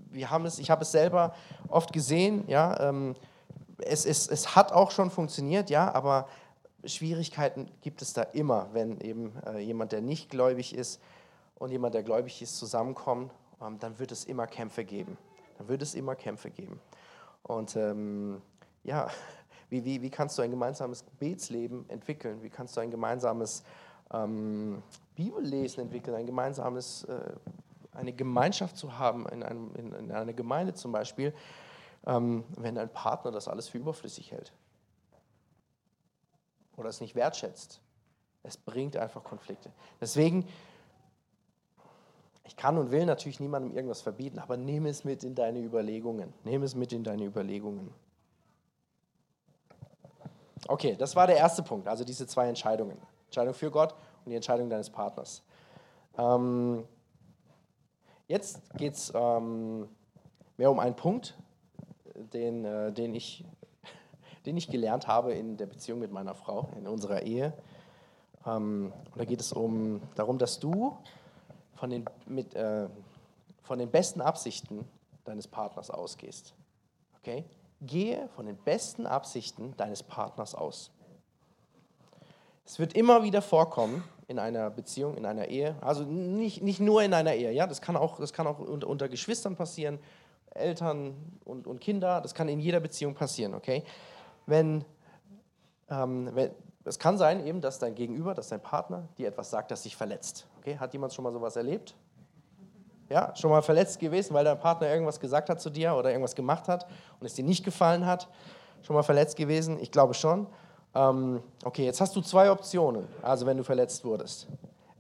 [0.10, 1.36] wir haben es, ich habe es selber
[1.68, 3.16] oft gesehen, ja, ähm,
[3.84, 6.28] es, es, es hat auch schon funktioniert, ja, aber
[6.86, 11.00] Schwierigkeiten gibt es da immer, wenn eben äh, jemand, der nicht gläubig ist
[11.56, 13.30] und jemand, der gläubig ist, zusammenkommen,
[13.62, 15.18] ähm, dann wird es immer Kämpfe geben.
[15.58, 16.80] Dann wird es immer Kämpfe geben.
[17.44, 18.42] Und ähm,
[18.84, 19.10] ja,
[19.70, 22.42] wie, wie, wie kannst du ein gemeinsames Gebetsleben entwickeln?
[22.44, 23.64] Wie kannst du ein gemeinsames
[24.14, 24.82] ähm,
[25.16, 27.34] Bibellesen entwickeln, ein gemeinsames, äh,
[27.94, 31.34] eine Gemeinschaft zu haben in, einem, in, in einer Gemeinde zum Beispiel,
[32.06, 34.54] ähm, wenn dein Partner das alles für überflüssig hält
[36.78, 37.80] oder es nicht wertschätzt.
[38.44, 39.72] Es bringt einfach Konflikte.
[40.00, 40.48] Deswegen,
[42.52, 46.34] ich kann und will natürlich niemandem irgendwas verbieten, aber nehme es mit in deine Überlegungen.
[46.44, 47.94] Nehme es mit in deine Überlegungen.
[50.68, 52.98] Okay, das war der erste Punkt, also diese zwei Entscheidungen.
[53.28, 55.44] Entscheidung für Gott und die Entscheidung deines Partners.
[56.18, 56.84] Ähm,
[58.28, 59.88] jetzt geht es ähm,
[60.58, 61.38] mehr um einen Punkt,
[62.34, 63.46] den, äh, den, ich,
[64.46, 67.54] den ich gelernt habe in der Beziehung mit meiner Frau, in unserer Ehe.
[68.46, 70.98] Ähm, da geht es um darum, dass du
[71.82, 72.88] von den, mit, äh,
[73.64, 74.86] von den besten Absichten
[75.26, 76.54] deines Partners ausgehst.
[77.18, 77.44] Okay?
[77.82, 80.92] Gehe von den besten Absichten deines Partners aus.
[82.66, 85.76] Es wird immer wieder vorkommen in einer Beziehung, in einer Ehe.
[85.82, 88.88] Also nicht, nicht nur in einer Ehe, ja, das kann auch, das kann auch unter,
[88.88, 89.98] unter Geschwistern passieren,
[90.52, 91.16] Eltern
[91.46, 93.84] und, und Kinder, das kann in jeder Beziehung passieren, okay?
[94.46, 94.86] Wenn,
[95.90, 96.52] ähm, wenn,
[96.84, 99.96] es kann sein eben, dass dein Gegenüber, dass dein Partner dir etwas sagt, das dich
[99.96, 100.46] verletzt.
[100.62, 100.78] Okay?
[100.78, 101.96] Hat jemand schon mal sowas erlebt?
[103.10, 106.36] Ja, schon mal verletzt gewesen, weil dein Partner irgendwas gesagt hat zu dir oder irgendwas
[106.36, 106.88] gemacht hat
[107.20, 108.30] und es dir nicht gefallen hat?
[108.84, 109.80] Schon mal verletzt gewesen?
[109.80, 110.48] Ich glaube schon.
[110.94, 114.48] Ähm, okay, jetzt hast du zwei Optionen, also wenn du verletzt wurdest.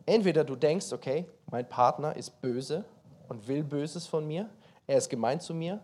[0.05, 2.83] Entweder du denkst, okay, mein Partner ist böse
[3.29, 4.49] und will Böses von mir,
[4.87, 5.79] er ist gemein zu mir.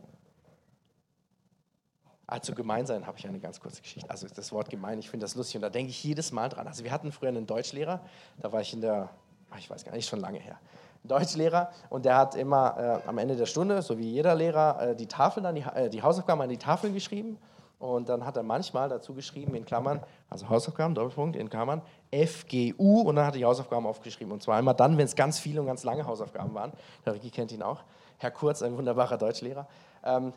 [2.25, 4.09] Also gemein sein habe ich eine ganz kurze Geschichte.
[4.09, 6.67] Also das Wort gemein, ich finde das lustig und da denke ich jedes Mal dran.
[6.67, 8.01] Also wir hatten früher einen Deutschlehrer,
[8.41, 9.09] da war ich in der,
[9.57, 10.57] ich weiß gar nicht, schon lange her.
[11.03, 14.95] Deutschlehrer und der hat immer äh, am Ende der Stunde, so wie jeder Lehrer, äh,
[14.95, 17.37] die Tafeln an die, äh, die Hausaufgaben an die Tafeln geschrieben
[17.79, 21.81] und dann hat er manchmal dazu geschrieben in Klammern, also Hausaufgaben, Doppelpunkt, in Klammern,
[22.11, 24.33] FGU und dann hat er die Hausaufgaben aufgeschrieben.
[24.33, 26.73] Und zwar immer dann, wenn es ganz viele und ganz lange Hausaufgaben waren.
[27.05, 27.83] Der Ricky kennt ihn auch.
[28.17, 29.67] Herr Kurz, ein wunderbarer Deutschlehrer.
[30.03, 30.33] Ähm,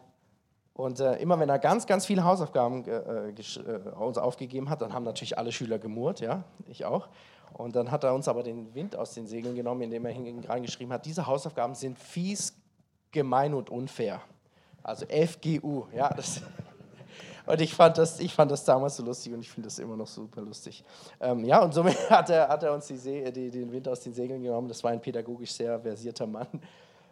[0.75, 3.33] und äh, immer wenn er ganz, ganz viele Hausaufgaben äh, äh,
[3.99, 7.09] uns aufgegeben hat, dann haben natürlich alle Schüler gemurrt, ja, ich auch.
[7.54, 10.14] Und dann hat er uns aber den Wind aus den Segeln genommen, indem er
[10.48, 12.54] reingeschrieben hat, diese Hausaufgaben sind fies,
[13.10, 14.20] gemein und unfair.
[14.82, 16.40] Also FGU, ja, das
[17.46, 19.96] und ich fand, das, ich fand das damals so lustig und ich finde das immer
[19.96, 20.82] noch super lustig.
[21.20, 24.00] Ähm, ja, und somit hat er, hat er uns die See, die, den Wind aus
[24.00, 24.68] den Segeln genommen.
[24.68, 26.48] Das war ein pädagogisch sehr versierter Mann.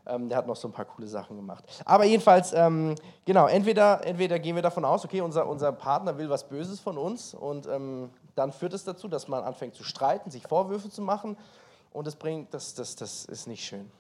[0.07, 1.65] Ähm, der hat noch so ein paar coole Sachen gemacht.
[1.85, 2.95] Aber jedenfalls, ähm,
[3.27, 6.97] genau, entweder, entweder gehen wir davon aus, okay, unser, unser Partner will was Böses von
[6.97, 11.03] uns und ähm, dann führt es dazu, dass man anfängt zu streiten, sich Vorwürfe zu
[11.03, 11.37] machen
[11.93, 13.91] und das bringt, das, das, das ist nicht schön.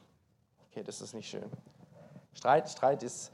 [0.70, 1.50] Okay, das ist nicht schön.
[2.34, 3.32] Streit, Streit ist,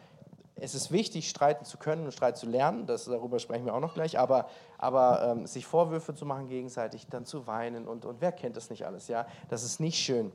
[0.57, 3.81] es ist wichtig, streiten zu können und Streit zu lernen, das, darüber sprechen wir auch
[3.81, 8.23] noch gleich, aber, aber ähm, sich Vorwürfe zu machen gegenseitig, dann zu weinen und, und
[8.23, 10.33] wer kennt das nicht alles, ja, das ist nicht schön.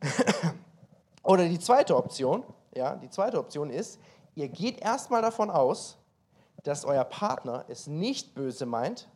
[1.22, 2.42] Oder die zweite Option,
[2.74, 4.00] ja, die zweite Option ist,
[4.34, 5.96] ihr geht erstmal davon aus,
[6.64, 9.08] dass euer Partner es nicht böse meint,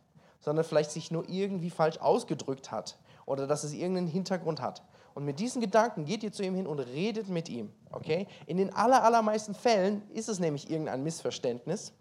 [0.45, 4.83] sondern vielleicht sich nur irgendwie falsch ausgedrückt hat oder dass es irgendeinen Hintergrund hat.
[5.15, 7.73] Und mit diesen Gedanken geht ihr zu ihm hin und redet mit ihm.
[7.91, 8.27] Okay?
[8.45, 11.93] In den aller, allermeisten Fällen ist es nämlich irgendein Missverständnis.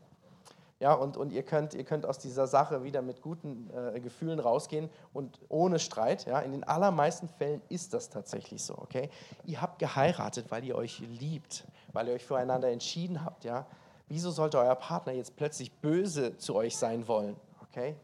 [0.78, 4.40] Ja, und, und ihr, könnt, ihr könnt aus dieser Sache wieder mit guten äh, Gefühlen
[4.40, 6.26] rausgehen und ohne Streit.
[6.26, 8.76] Ja, in den allermeisten Fällen ist das tatsächlich so.
[8.76, 9.08] Okay?
[9.46, 13.44] Ihr habt geheiratet, weil ihr euch liebt, weil ihr euch füreinander entschieden habt.
[13.44, 13.64] Ja?
[14.08, 17.36] Wieso sollte euer Partner jetzt plötzlich böse zu euch sein wollen?
[17.70, 17.96] Okay?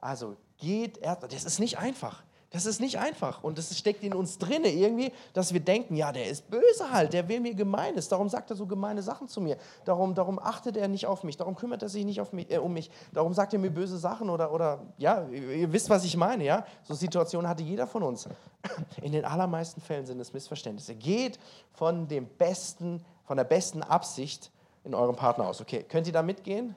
[0.00, 2.22] Also geht erst, das ist nicht einfach.
[2.50, 6.12] Das ist nicht einfach und das steckt in uns drinne irgendwie, dass wir denken, ja,
[6.12, 9.42] der ist böse halt, der will mir Gemeines, darum sagt er so gemeine Sachen zu
[9.42, 12.56] mir, darum, darum achtet er nicht auf mich, darum kümmert er sich nicht mich, äh,
[12.56, 16.16] um mich, darum sagt er mir böse Sachen oder, oder ja, ihr wisst, was ich
[16.16, 18.26] meine, ja, so Situationen hatte jeder von uns.
[19.02, 20.94] In den allermeisten Fällen sind es Missverständnisse.
[20.94, 21.38] Geht
[21.74, 24.50] von dem besten, von der besten Absicht
[24.84, 25.60] in eurem Partner aus.
[25.60, 26.74] Okay, könnt ihr da mitgehen?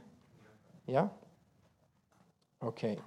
[0.85, 1.09] Ja?
[2.59, 2.97] Okay.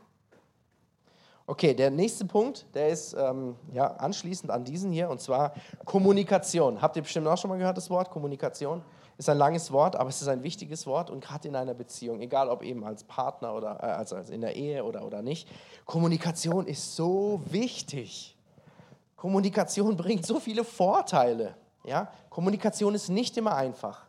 [1.46, 5.52] Okay, der nächste Punkt, der ist ähm, ja, anschließend an diesen hier, und zwar
[5.84, 6.80] Kommunikation.
[6.80, 8.82] Habt ihr bestimmt auch schon mal gehört, das Wort Kommunikation?
[9.18, 12.20] Ist ein langes Wort, aber es ist ein wichtiges Wort und gerade in einer Beziehung,
[12.20, 15.46] egal ob eben als Partner oder äh, als, in der Ehe oder, oder nicht,
[15.84, 18.36] Kommunikation ist so wichtig.
[19.14, 21.56] Kommunikation bringt so viele Vorteile.
[21.84, 22.10] Ja?
[22.30, 24.06] Kommunikation ist nicht immer einfach.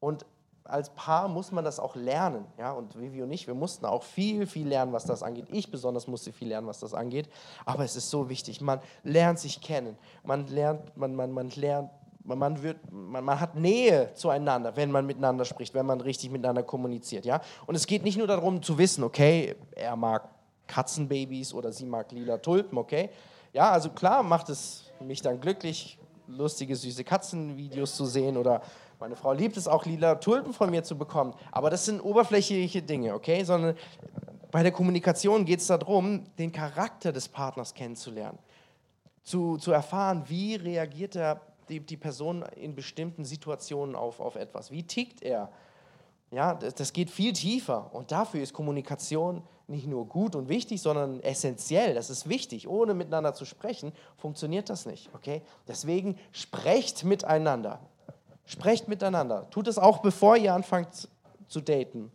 [0.00, 0.26] Und
[0.64, 2.46] als Paar muss man das auch lernen.
[2.58, 2.72] Ja?
[2.72, 5.46] Und Vivi und ich, wir mussten auch viel, viel lernen, was das angeht.
[5.50, 7.28] Ich besonders musste viel lernen, was das angeht.
[7.66, 8.60] Aber es ist so wichtig.
[8.60, 9.96] Man lernt sich kennen.
[10.22, 11.90] Man lernt, man, man, man lernt,
[12.24, 16.62] man, wird, man, man hat Nähe zueinander, wenn man miteinander spricht, wenn man richtig miteinander
[16.62, 17.26] kommuniziert.
[17.26, 17.42] Ja?
[17.66, 20.30] Und es geht nicht nur darum zu wissen, okay, er mag
[20.66, 23.10] Katzenbabys oder sie mag lila Tulpen, okay?
[23.52, 28.62] Ja, also klar macht es mich dann glücklich, lustige, süße Katzenvideos zu sehen oder
[29.04, 31.34] meine Frau liebt es auch, lila Tulpen von mir zu bekommen.
[31.52, 33.44] Aber das sind oberflächliche Dinge, okay?
[33.44, 33.76] Sondern
[34.50, 38.38] bei der Kommunikation geht es darum, den Charakter des Partners kennenzulernen.
[39.22, 44.70] Zu, zu erfahren, wie reagiert er, die, die Person in bestimmten Situationen auf, auf etwas.
[44.70, 45.50] Wie tickt er?
[46.30, 47.90] Ja, das, das geht viel tiefer.
[47.92, 51.92] Und dafür ist Kommunikation nicht nur gut und wichtig, sondern essentiell.
[51.92, 52.68] Das ist wichtig.
[52.68, 55.10] Ohne miteinander zu sprechen, funktioniert das nicht.
[55.12, 55.42] Okay?
[55.68, 57.80] Deswegen sprecht miteinander.
[58.46, 59.48] Sprecht miteinander.
[59.50, 61.08] Tut es auch, bevor ihr anfangt
[61.48, 62.10] zu daten.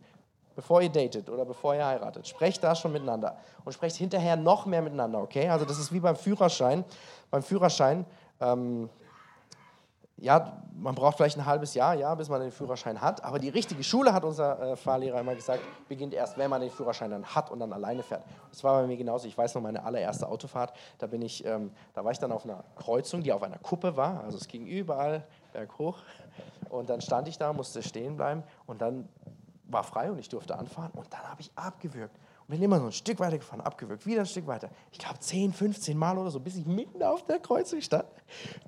[0.54, 2.28] Bevor ihr datet oder bevor ihr heiratet.
[2.28, 3.36] Sprecht da schon miteinander.
[3.64, 5.48] Und sprecht hinterher noch mehr miteinander, okay?
[5.48, 6.84] Also das ist wie beim Führerschein.
[7.30, 8.04] Beim Führerschein,
[8.40, 8.90] ähm,
[10.20, 13.24] ja, man braucht vielleicht ein halbes Jahr, ja, bis man den Führerschein hat.
[13.24, 16.70] Aber die richtige Schule, hat unser äh, Fahrlehrer immer gesagt, beginnt erst, wenn man den
[16.70, 18.22] Führerschein dann hat und dann alleine fährt.
[18.50, 19.26] Das war bei mir genauso.
[19.26, 22.44] Ich weiß noch, meine allererste Autofahrt, da, bin ich, ähm, da war ich dann auf
[22.44, 24.22] einer Kreuzung, die auf einer Kuppe war.
[24.22, 25.98] Also es ging überall berghoch.
[26.68, 29.08] Und dann stand ich da, musste stehen bleiben und dann
[29.72, 32.16] war frei und ich durfte anfahren und dann habe ich abgewürgt.
[32.48, 34.68] bin immer so ein Stück weiter gefahren, abgewürgt, wieder ein Stück weiter.
[34.90, 38.06] Ich glaube 10, 15 Mal oder so, bis ich mitten auf der Kreuzung stand.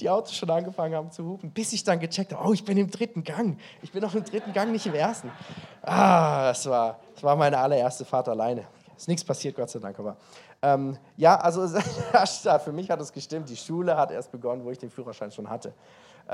[0.01, 2.79] Die Autos schon angefangen haben zu hupen, bis ich dann gecheckt habe, oh, ich bin
[2.79, 3.59] im dritten Gang.
[3.83, 5.31] Ich bin auch im dritten Gang, nicht im ersten.
[5.83, 8.64] Ah, das war, das war meine allererste Fahrt alleine.
[8.97, 10.16] Ist nichts passiert, Gott sei Dank, aber
[10.62, 11.66] ähm, ja, also
[12.64, 13.49] für mich hat es gestimmt.
[13.49, 15.75] Die Schule hat erst begonnen, wo ich den Führerschein schon hatte.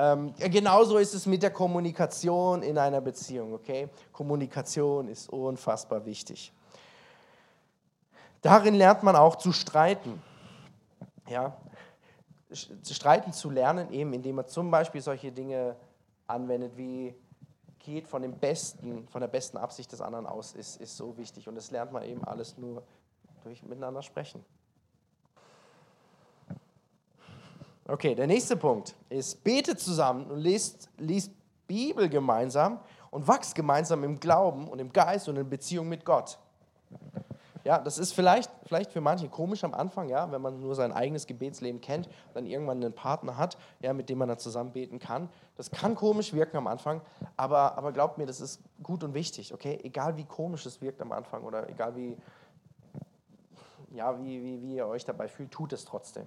[0.01, 3.89] Ähm, genauso ist es mit der Kommunikation in einer Beziehung, okay?
[4.13, 6.53] Kommunikation ist unfassbar wichtig.
[8.41, 10.23] Darin lernt man auch zu streiten.
[11.29, 11.57] Ja?
[12.53, 15.75] Streiten zu lernen, eben indem man zum Beispiel solche Dinge
[16.29, 17.13] anwendet wie
[17.81, 21.49] geht von dem besten, von der besten Absicht des anderen aus, ist, ist so wichtig.
[21.49, 22.85] Und das lernt man eben alles nur
[23.43, 24.45] durch miteinander sprechen.
[27.91, 31.33] Okay, der nächste Punkt ist, betet zusammen und liest, liest
[31.67, 36.39] Bibel gemeinsam und wachst gemeinsam im Glauben und im Geist und in Beziehung mit Gott.
[37.65, 40.93] Ja, das ist vielleicht, vielleicht für manche komisch am Anfang, ja, wenn man nur sein
[40.93, 44.99] eigenes Gebetsleben kennt dann irgendwann einen Partner hat, ja, mit dem man dann zusammen beten
[44.99, 45.31] kann.
[45.57, 47.01] Das kann komisch wirken am Anfang,
[47.39, 49.81] aber, aber glaubt mir, das ist gut und wichtig, okay?
[49.83, 52.19] Egal wie komisch es wirkt am Anfang oder egal wie,
[53.93, 56.27] ja, wie, wie, wie ihr euch dabei fühlt, tut es trotzdem.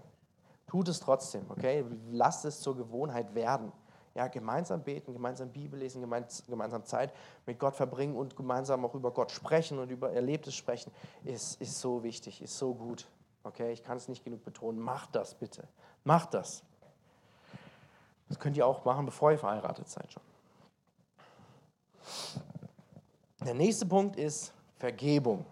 [0.72, 1.84] Tut es trotzdem, okay?
[2.12, 3.74] Lasst es zur Gewohnheit werden.
[4.16, 7.14] Ja, gemeinsam beten, gemeinsam Bibel lesen, gemeinsam Zeit
[7.46, 10.94] mit Gott verbringen und gemeinsam auch über Gott sprechen und über Erlebtes sprechen,
[11.26, 13.06] ist, ist so wichtig, ist so gut.
[13.44, 14.80] Okay, ich kann es nicht genug betonen.
[14.80, 15.68] Macht das bitte.
[16.06, 16.64] Macht das.
[18.30, 20.24] Das könnt ihr auch machen, bevor ihr verheiratet seid schon.
[23.44, 25.46] Der nächste Punkt ist Vergebung.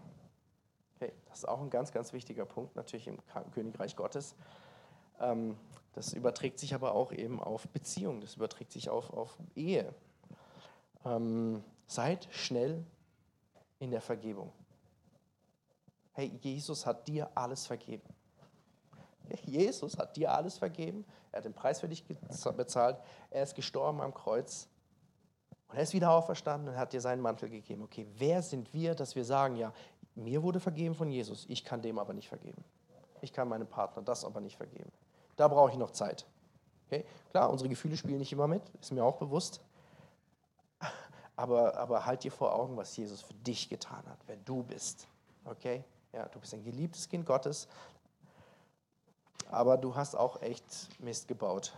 [0.95, 3.17] Okay, das ist auch ein ganz, ganz wichtiger Punkt natürlich im
[3.51, 4.33] Königreich Gottes.
[5.19, 5.57] Ähm,
[5.93, 9.93] das überträgt sich aber auch eben auf Beziehungen, das überträgt sich auf, auf Ehe.
[11.05, 12.85] Ähm, seid schnell
[13.79, 14.51] in der Vergebung.
[16.13, 18.07] Hey, Jesus hat dir alles vergeben.
[19.45, 21.05] Jesus hat dir alles vergeben.
[21.31, 22.97] Er hat den Preis für dich bezahlt.
[23.29, 24.67] Er ist gestorben am Kreuz.
[25.67, 27.83] Und er ist wieder auferstanden und hat dir seinen Mantel gegeben.
[27.83, 29.71] Okay, wer sind wir, dass wir sagen, ja,
[30.15, 32.63] mir wurde vergeben von Jesus, ich kann dem aber nicht vergeben.
[33.21, 34.91] Ich kann meinem Partner das aber nicht vergeben.
[35.39, 36.25] Da brauche ich noch Zeit.
[36.85, 37.05] Okay?
[37.31, 39.61] Klar, unsere Gefühle spielen nicht immer mit, ist mir auch bewusst.
[41.37, 45.07] Aber, aber halt dir vor Augen, was Jesus für dich getan hat, wer du bist.
[45.45, 45.85] Okay?
[46.11, 47.69] Ja, du bist ein geliebtes Kind Gottes,
[49.49, 51.71] aber du hast auch echt Mist gebaut.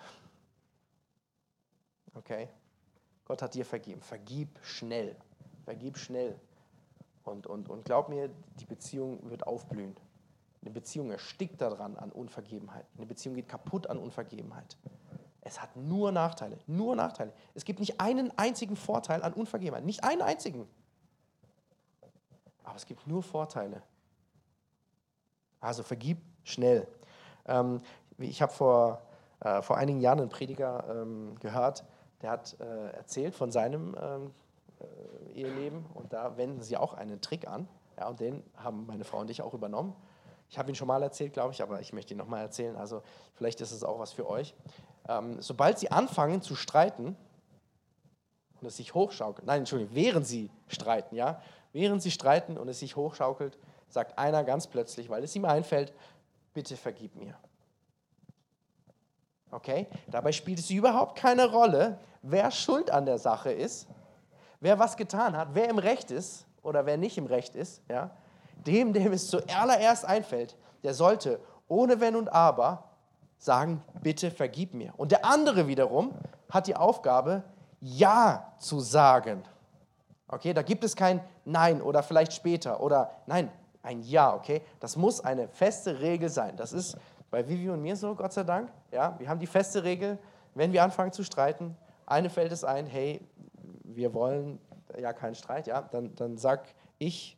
[2.15, 2.49] Okay?
[3.25, 4.01] Gott hat dir vergeben.
[4.01, 5.15] Vergib schnell.
[5.65, 6.39] Vergib schnell.
[7.25, 9.95] Und, und, und glaub mir, die Beziehung wird aufblühen.
[10.61, 12.85] Eine Beziehung erstickt daran an Unvergebenheit.
[12.95, 14.77] Eine Beziehung geht kaputt an Unvergebenheit.
[15.41, 17.33] Es hat nur Nachteile, nur Nachteile.
[17.55, 20.67] Es gibt nicht einen einzigen Vorteil an Unvergebenheit, nicht einen einzigen.
[22.63, 23.81] Aber es gibt nur Vorteile.
[25.59, 26.87] Also vergib schnell.
[27.47, 27.81] Ähm,
[28.19, 29.01] ich habe vor,
[29.39, 31.83] äh, vor einigen Jahren einen Prediger ähm, gehört,
[32.21, 34.31] der hat äh, erzählt von seinem ähm,
[34.79, 37.67] äh, Eheleben und da wenden sie auch einen Trick an.
[37.97, 39.95] Ja, und den haben meine Frau und ich auch übernommen.
[40.51, 42.75] Ich habe ihn schon mal erzählt, glaube ich, aber ich möchte ihn nochmal erzählen.
[42.75, 43.01] Also
[43.35, 44.53] vielleicht ist es auch was für euch.
[45.07, 47.15] Ähm, sobald sie anfangen zu streiten
[48.59, 52.79] und es sich hochschaukelt, nein, Entschuldigung, während sie streiten, ja, während sie streiten und es
[52.79, 55.93] sich hochschaukelt, sagt einer ganz plötzlich, weil es ihm einfällt,
[56.53, 57.37] bitte vergib mir.
[59.51, 59.87] Okay?
[60.07, 63.87] Dabei spielt es überhaupt keine Rolle, wer schuld an der Sache ist,
[64.59, 67.81] wer was getan hat, wer im Recht ist oder wer nicht im Recht ist.
[67.89, 68.11] Ja?
[68.65, 72.83] Dem, dem es zuallererst einfällt, der sollte ohne Wenn und Aber
[73.37, 74.93] sagen, bitte vergib mir.
[74.97, 76.13] Und der andere wiederum
[76.49, 77.43] hat die Aufgabe,
[77.79, 79.43] Ja zu sagen.
[80.27, 83.51] Okay, da gibt es kein Nein oder vielleicht später oder Nein,
[83.83, 84.61] ein Ja, okay?
[84.79, 86.55] Das muss eine feste Regel sein.
[86.55, 86.97] Das ist
[87.31, 88.71] bei Vivi und mir so, Gott sei Dank.
[88.91, 90.19] Ja, wir haben die feste Regel,
[90.53, 93.21] wenn wir anfangen zu streiten, eine fällt es ein, hey,
[93.83, 94.59] wir wollen
[94.99, 96.65] ja keinen Streit, ja, dann, dann sag
[96.97, 97.37] ich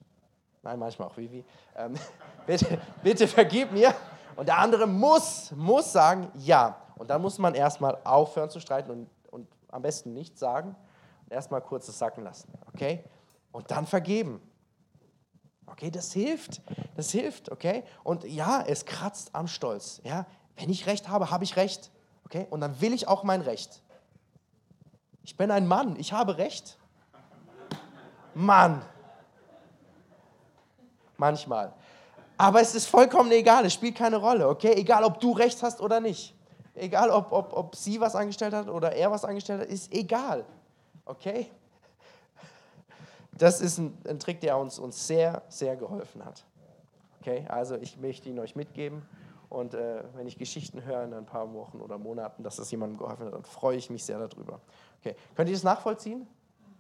[0.63, 1.43] Nein, manchmal auch Vivi.
[1.75, 1.95] Ähm,
[2.47, 3.93] bitte, bitte vergib mir.
[4.35, 6.77] Und der andere muss, muss sagen, ja.
[6.95, 10.75] Und dann muss man erstmal aufhören zu streiten und, und am besten nichts sagen
[11.25, 12.51] und erstmal kurz das sacken lassen.
[12.73, 13.03] Okay?
[13.51, 14.41] Und dann vergeben.
[15.65, 16.61] Okay, das hilft.
[16.95, 17.83] Das hilft, okay?
[18.03, 20.01] Und ja, es kratzt am Stolz.
[20.03, 20.25] Ja?
[20.55, 21.91] Wenn ich Recht habe, habe ich Recht.
[22.25, 22.47] Okay?
[22.49, 23.81] Und dann will ich auch mein Recht.
[25.23, 26.77] Ich bin ein Mann, ich habe Recht.
[28.33, 28.81] Mann,
[31.23, 31.73] manchmal.
[32.37, 34.73] Aber es ist vollkommen egal, es spielt keine Rolle, okay?
[34.73, 36.35] Egal, ob du recht hast oder nicht.
[36.75, 40.43] Egal, ob, ob, ob sie was angestellt hat oder er was angestellt hat, ist egal,
[41.05, 41.49] okay?
[43.37, 46.43] das ist ein, ein Trick, der uns, uns sehr, sehr geholfen hat.
[47.21, 49.03] Okay, also ich möchte ihn euch mitgeben.
[49.49, 52.97] Und äh, wenn ich Geschichten höre in ein paar Wochen oder Monaten, dass das jemandem
[52.97, 54.59] geholfen hat, dann freue ich mich sehr darüber.
[54.99, 55.15] Okay.
[55.35, 56.27] Könnt ihr das nachvollziehen?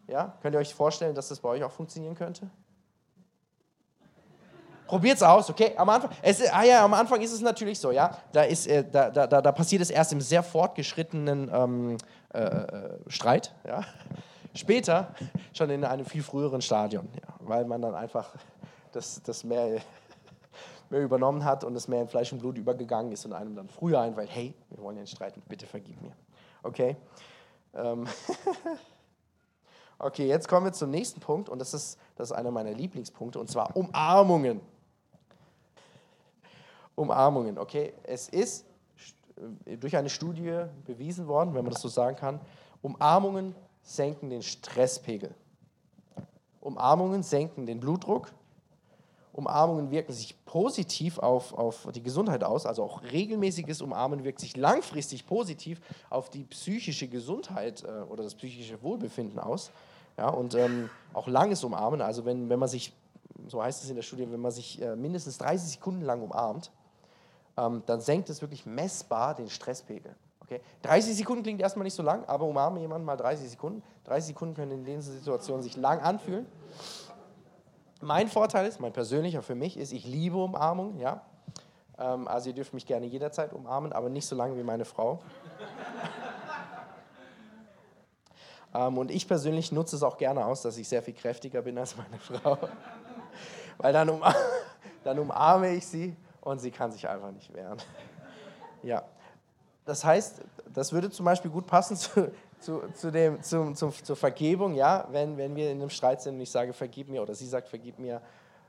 [0.07, 0.37] Ja?
[0.41, 2.49] Könnt ihr euch vorstellen, dass das bei euch auch funktionieren könnte?
[4.93, 5.73] Probiert es aus, okay?
[5.75, 8.15] Am Anfang, es, ah ja, am Anfang ist es natürlich so, ja.
[8.31, 11.97] Da, ist, äh, da, da, da, passiert es erst im sehr fortgeschrittenen ähm,
[12.31, 13.83] äh, äh, Streit, ja.
[14.53, 15.15] Später
[15.53, 18.35] schon in einem viel früheren Stadion, ja, weil man dann einfach
[18.91, 19.81] das, das mehr
[20.91, 23.69] mehr übernommen hat und es mehr in Fleisch und Blut übergegangen ist und einem dann
[23.69, 26.13] früher einfällt, hey, wir wollen ja nicht streiten, bitte vergib mir.
[26.61, 26.97] Okay?
[27.73, 28.05] Ähm
[29.97, 33.39] okay, jetzt kommen wir zum nächsten Punkt und das ist, das ist einer meiner Lieblingspunkte
[33.39, 34.61] und zwar Umarmungen.
[36.95, 37.93] Umarmungen, okay?
[38.03, 38.65] Es ist
[39.79, 42.39] durch eine Studie bewiesen worden, wenn man das so sagen kann,
[42.81, 45.33] Umarmungen senken den Stresspegel.
[46.61, 48.31] Umarmungen senken den Blutdruck,
[49.33, 54.55] Umarmungen wirken sich positiv auf, auf die Gesundheit aus, also auch regelmäßiges Umarmen wirkt sich
[54.55, 55.81] langfristig positiv
[56.11, 59.71] auf die psychische Gesundheit äh, oder das psychische Wohlbefinden aus.
[60.17, 62.93] Ja, und ähm, auch langes Umarmen, also wenn, wenn man sich,
[63.47, 66.71] so heißt es in der Studie, wenn man sich äh, mindestens 30 Sekunden lang umarmt,
[67.57, 70.15] ähm, dann senkt es wirklich messbar den Stresspegel.
[70.41, 70.61] Okay?
[70.81, 73.83] 30 Sekunden klingt erstmal nicht so lang, aber umarme jemanden mal 30 Sekunden.
[74.05, 76.45] 30 Sekunden können in den Situationen sich lang anfühlen.
[78.01, 81.21] Mein Vorteil ist, mein persönlicher für mich ist, ich liebe Umarmung, ja.
[81.97, 85.19] Ähm, also ihr dürft mich gerne jederzeit umarmen, aber nicht so lange wie meine Frau.
[88.73, 91.77] ähm, und ich persönlich nutze es auch gerne aus, dass ich sehr viel kräftiger bin
[91.77, 92.57] als meine Frau.
[93.77, 94.35] Weil dann, umar
[95.03, 97.77] dann umarme ich sie und sie kann sich einfach nicht wehren.
[98.83, 99.03] ja.
[99.85, 100.41] Das heißt,
[100.73, 105.07] das würde zum Beispiel gut passen zu, zu, zu dem, zum, zum, zur Vergebung, ja,
[105.11, 107.67] wenn, wenn wir in einem Streit sind und ich sage, vergib mir oder sie sagt,
[107.67, 108.21] vergib mir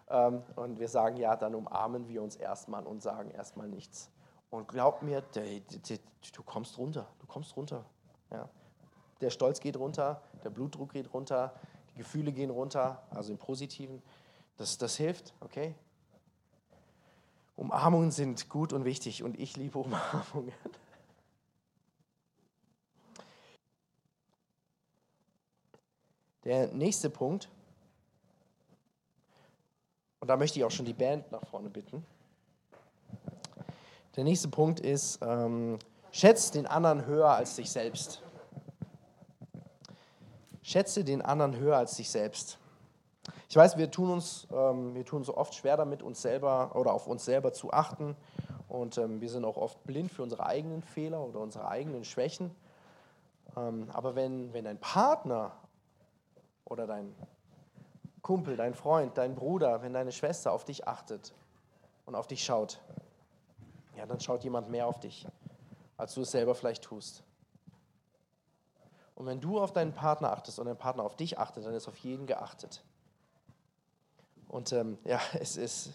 [0.09, 4.11] ähm, und wir sagen ja, dann umarmen wir uns erstmal und sagen erstmal nichts.
[4.51, 7.85] Und glaub mir, du kommst runter, du kommst runter.
[8.31, 8.49] Ja.
[9.21, 11.55] Der Stolz geht runter, der Blutdruck geht runter,
[11.93, 14.03] die Gefühle gehen runter, also im Positiven.
[14.57, 15.75] Das, das hilft, okay?
[17.57, 20.53] Umarmungen sind gut und wichtig und ich liebe Umarmungen.
[26.45, 27.49] Der nächste Punkt,
[30.21, 32.05] und da möchte ich auch schon die Band nach vorne bitten.
[34.17, 35.79] Der nächste Punkt ist, ähm,
[36.13, 38.23] schätzt den anderen höher als dich selbst.
[40.63, 42.59] Schätze den anderen höher als dich selbst.
[43.49, 46.93] Ich weiß, wir tun uns, ähm, wir tun so oft schwer damit, uns selber oder
[46.93, 48.17] auf uns selber zu achten.
[48.69, 52.55] Und ähm, wir sind auch oft blind für unsere eigenen Fehler oder unsere eigenen Schwächen.
[53.57, 55.53] Ähm, aber wenn, wenn ein Partner
[56.65, 57.15] oder dein
[58.23, 61.35] Kumpel, dein Freund, dein Bruder, wenn deine Schwester auf dich achtet
[62.07, 62.81] und auf dich schaut,
[63.97, 65.27] ja, dann schaut jemand mehr auf dich,
[65.97, 67.23] als du es selber vielleicht tust.
[69.15, 71.87] Und wenn du auf deinen Partner achtest und dein Partner auf dich achtet, dann ist
[71.87, 72.83] auf jeden geachtet.
[74.55, 75.91] Und ähm, ja, es ist,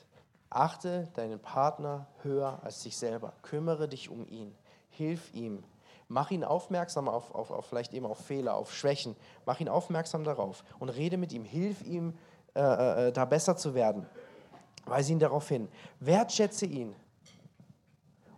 [0.49, 3.32] achte deinen Partner höher als dich selber.
[3.41, 4.53] Kümmere dich um ihn.
[4.89, 5.64] Hilf ihm.
[6.10, 9.16] Mach ihn aufmerksam auf, auf, auf vielleicht eben auf Fehler, auf Schwächen.
[9.45, 11.45] Mach ihn aufmerksam darauf und rede mit ihm.
[11.45, 12.18] Hilf ihm,
[12.53, 14.05] äh, äh, äh, da besser zu werden.
[14.86, 15.70] Weise ihn darauf hin.
[16.01, 16.93] Wertschätze ihn.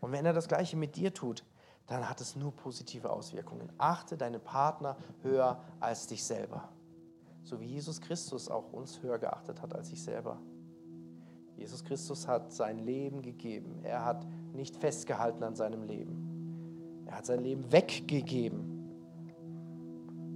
[0.02, 1.44] Und wenn er das Gleiche mit dir tut,
[1.88, 3.72] dann hat es nur positive Auswirkungen.
[3.80, 6.70] Achte deinen Partner höher als dich selber.
[7.44, 10.38] So wie Jesus Christus auch uns höher geachtet hat als sich selber.
[11.58, 13.80] Jesus Christus hat sein Leben gegeben.
[13.84, 17.04] Er hat nicht festgehalten an seinem Leben.
[17.06, 18.89] Er hat sein Leben weggegeben,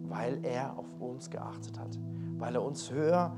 [0.04, 1.98] weil er auf uns geachtet hat,
[2.38, 3.36] weil er uns höher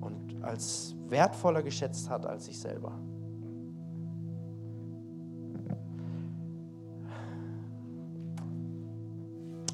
[0.00, 2.92] und als wertvoller geschätzt hat als sich selber.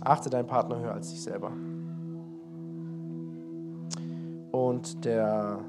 [0.00, 1.52] Achte deinen Partner höher als dich selber.
[4.52, 5.64] Und der,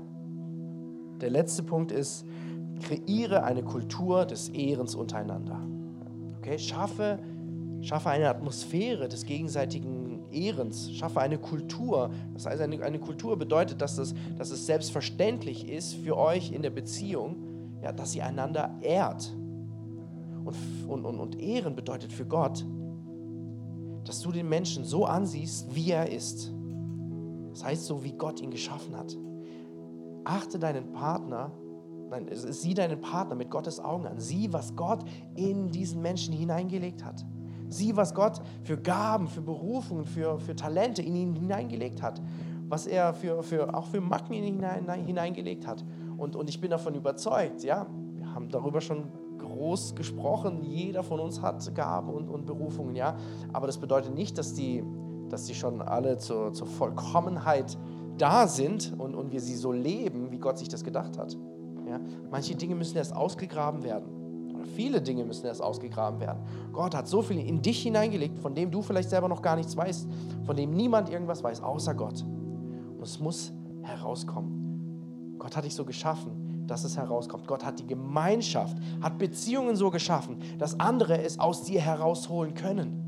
[1.22, 2.26] der letzte Punkt ist,
[2.82, 5.60] kreiere eine Kultur des Ehrens untereinander.
[6.38, 6.60] Okay?
[6.60, 7.20] Schaffe,
[7.82, 12.10] schaffe eine Atmosphäre des gegenseitigen Ehrens, schaffe eine Kultur.
[12.34, 16.62] Das heißt, eine, eine Kultur bedeutet, dass, das, dass es selbstverständlich ist für euch in
[16.62, 17.38] der Beziehung,
[17.82, 19.34] ja, dass ihr einander ehrt.
[20.44, 20.56] Und,
[20.90, 22.66] und, und, und Ehren bedeutet für Gott,
[24.04, 26.54] dass du den Menschen so ansiehst, wie er ist.
[27.54, 29.18] Das heißt, so wie Gott ihn geschaffen hat.
[30.26, 31.52] Achte deinen Partner
[32.10, 34.20] Nein, sieh deinen Partner mit Gottes Augen an.
[34.20, 35.04] Sieh, was Gott
[35.36, 37.26] in diesen Menschen hineingelegt hat.
[37.70, 42.22] Sieh, was Gott für Gaben, für Berufungen, für, für Talente in ihn hineingelegt hat.
[42.70, 45.84] was er für, für, auch für Macken hinein, hineingelegt hat.
[46.18, 47.86] Und, und ich bin davon überzeugt, ja,
[48.16, 49.06] wir haben darüber schon
[49.38, 53.16] groß gesprochen, jeder von uns hat Gaben und, und Berufungen, ja,
[53.52, 54.84] aber das bedeutet nicht, dass die,
[55.30, 57.78] dass die schon alle zur, zur Vollkommenheit
[58.18, 61.38] da sind und, und wir sie so leben, wie Gott sich das gedacht hat.
[61.88, 62.00] Ja?
[62.32, 64.54] Manche Dinge müssen erst ausgegraben werden.
[64.54, 66.40] Oder viele Dinge müssen erst ausgegraben werden.
[66.72, 69.76] Gott hat so viel in dich hineingelegt, von dem du vielleicht selber noch gar nichts
[69.76, 70.08] weißt,
[70.46, 72.24] von dem niemand irgendwas weiß, außer Gott.
[72.24, 73.52] Und es muss
[73.82, 75.36] herauskommen.
[75.40, 77.48] Gott hat dich so geschaffen, dass es herauskommt.
[77.48, 83.03] Gott hat die Gemeinschaft, hat Beziehungen so geschaffen, dass andere es aus dir herausholen können.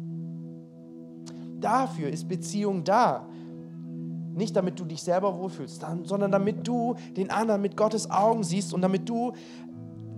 [1.66, 3.26] Dafür ist Beziehung da.
[4.36, 8.72] Nicht damit du dich selber wohlfühlst, sondern damit du den anderen mit Gottes Augen siehst
[8.72, 9.34] und damit du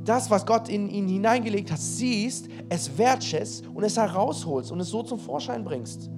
[0.04, 4.89] das, was Gott in ihn hineingelegt hat, siehst, es wertschätzt und es herausholst und es
[4.89, 6.10] so zum Vorschein bringst.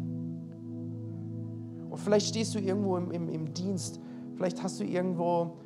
[1.91, 3.99] Und vielleicht stehst du irgendwo im, im, im Dienst,
[4.35, 5.57] vielleicht hast du irgendwo,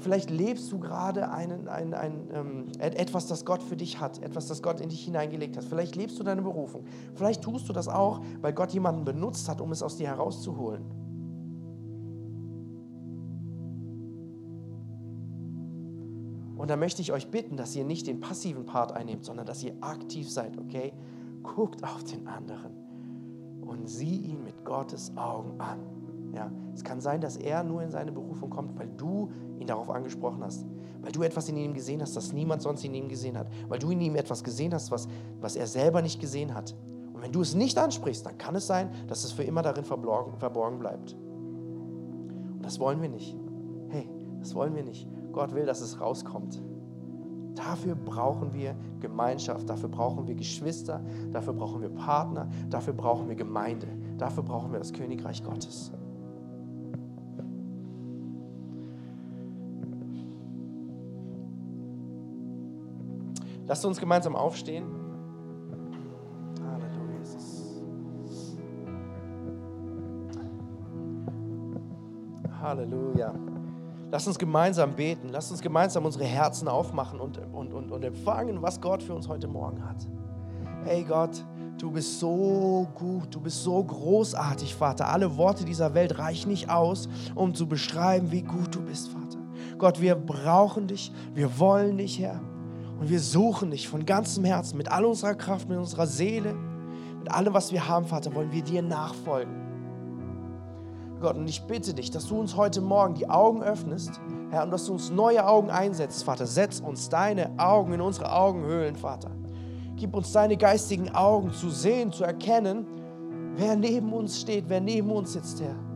[0.00, 4.46] vielleicht lebst du gerade einen, ein, ein, ähm, etwas, das Gott für dich hat, etwas,
[4.46, 5.64] das Gott in dich hineingelegt hat.
[5.64, 6.84] Vielleicht lebst du deine Berufung.
[7.14, 10.84] Vielleicht tust du das auch, weil Gott jemanden benutzt hat, um es aus dir herauszuholen.
[16.56, 19.62] Und da möchte ich euch bitten, dass ihr nicht den passiven Part einnehmt, sondern dass
[19.62, 20.92] ihr aktiv seid, okay?
[21.42, 22.72] Guckt auf den anderen
[23.62, 25.99] und sieh ihn mit Gottes Augen an.
[26.34, 29.90] Ja, es kann sein, dass er nur in seine Berufung kommt, weil du ihn darauf
[29.90, 30.64] angesprochen hast,
[31.02, 33.78] weil du etwas in ihm gesehen hast, das niemand sonst in ihm gesehen hat, weil
[33.78, 35.08] du in ihm etwas gesehen hast, was,
[35.40, 36.74] was er selber nicht gesehen hat.
[37.12, 39.84] Und wenn du es nicht ansprichst, dann kann es sein, dass es für immer darin
[39.84, 41.14] verborgen, verborgen bleibt.
[41.14, 43.36] Und das wollen wir nicht.
[43.88, 44.08] Hey,
[44.38, 45.08] das wollen wir nicht.
[45.32, 46.62] Gott will, dass es rauskommt.
[47.54, 51.02] Dafür brauchen wir Gemeinschaft, dafür brauchen wir Geschwister,
[51.32, 55.92] dafür brauchen wir Partner, dafür brauchen wir Gemeinde, dafür brauchen wir das Königreich Gottes.
[63.70, 64.84] Lasst uns gemeinsam aufstehen.
[66.60, 68.58] Halleluja, Jesus.
[72.60, 73.32] Halleluja.
[74.10, 75.28] Lass uns gemeinsam beten.
[75.28, 79.28] Lass uns gemeinsam unsere Herzen aufmachen und, und, und, und empfangen, was Gott für uns
[79.28, 80.04] heute Morgen hat.
[80.82, 81.44] Hey Gott,
[81.78, 85.06] du bist so gut, du bist so großartig, Vater.
[85.06, 89.38] Alle Worte dieser Welt reichen nicht aus, um zu beschreiben, wie gut du bist, Vater.
[89.78, 92.40] Gott, wir brauchen dich, wir wollen dich, Herr.
[93.00, 96.54] Und wir suchen dich von ganzem Herzen, mit all unserer Kraft, mit unserer Seele,
[97.18, 99.54] mit allem, was wir haben, Vater, wollen wir dir nachfolgen.
[101.18, 104.20] Gott, und ich bitte dich, dass du uns heute Morgen die Augen öffnest,
[104.50, 106.46] Herr, und dass du uns neue Augen einsetzt, Vater.
[106.46, 109.30] Setz uns deine Augen in unsere Augenhöhlen, Vater.
[109.96, 112.86] Gib uns deine geistigen Augen zu sehen, zu erkennen,
[113.56, 115.89] wer neben uns steht, wer neben uns sitzt, Herr.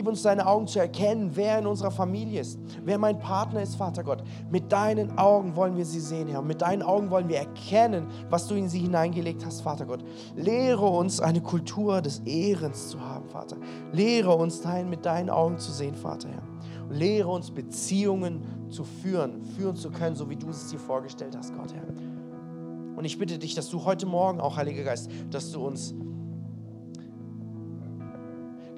[0.00, 3.74] Gib uns deine Augen zu erkennen, wer in unserer Familie ist, wer mein Partner ist,
[3.74, 4.22] Vater Gott.
[4.50, 6.40] Mit deinen Augen wollen wir sie sehen, Herr.
[6.40, 10.02] Mit deinen Augen wollen wir erkennen, was du in sie hineingelegt hast, Vater Gott.
[10.34, 13.58] Lehre uns eine Kultur des Ehrens zu haben, Vater.
[13.92, 16.44] Lehre uns dein, mit deinen Augen zu sehen, Vater, Herr.
[16.88, 21.54] Lehre uns Beziehungen zu führen, führen zu können, so wie du es dir vorgestellt hast,
[21.54, 22.96] Gott, Herr.
[22.96, 25.94] Und ich bitte dich, dass du heute Morgen auch, Heiliger Geist, dass du uns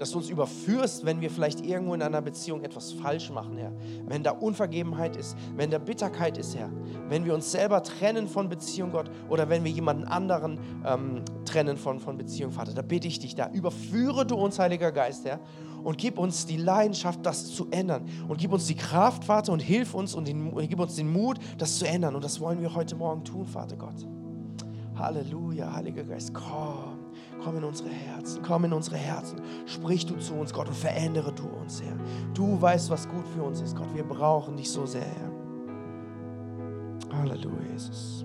[0.02, 3.70] dass du uns überführst, wenn wir vielleicht irgendwo in einer Beziehung etwas falsch machen, Herr.
[4.04, 6.72] Wenn da Unvergebenheit ist, wenn da Bitterkeit ist, Herr.
[7.08, 11.76] Wenn wir uns selber trennen von Beziehung, Gott, oder wenn wir jemanden anderen ähm, trennen
[11.76, 12.74] von, von Beziehung, Vater.
[12.74, 15.38] Da bitte ich dich, da überführe du uns, Heiliger Geist, Herr.
[15.84, 18.08] Und gib uns die Leidenschaft, das zu ändern.
[18.26, 21.38] Und gib uns die Kraft, Vater, und hilf uns und den, gib uns den Mut,
[21.58, 22.16] das zu ändern.
[22.16, 24.04] Und das wollen wir heute Morgen tun, Vater Gott.
[24.96, 27.01] Halleluja, Heiliger Geist, komm.
[27.42, 29.40] Komm in unsere Herzen, komm in unsere Herzen.
[29.66, 31.96] Sprich du zu uns, Gott, und verändere du uns, Herr.
[32.34, 33.92] Du weißt, was gut für uns ist, Gott.
[33.94, 35.32] Wir brauchen dich so sehr, Herr.
[37.18, 38.24] Halleluja, Jesus.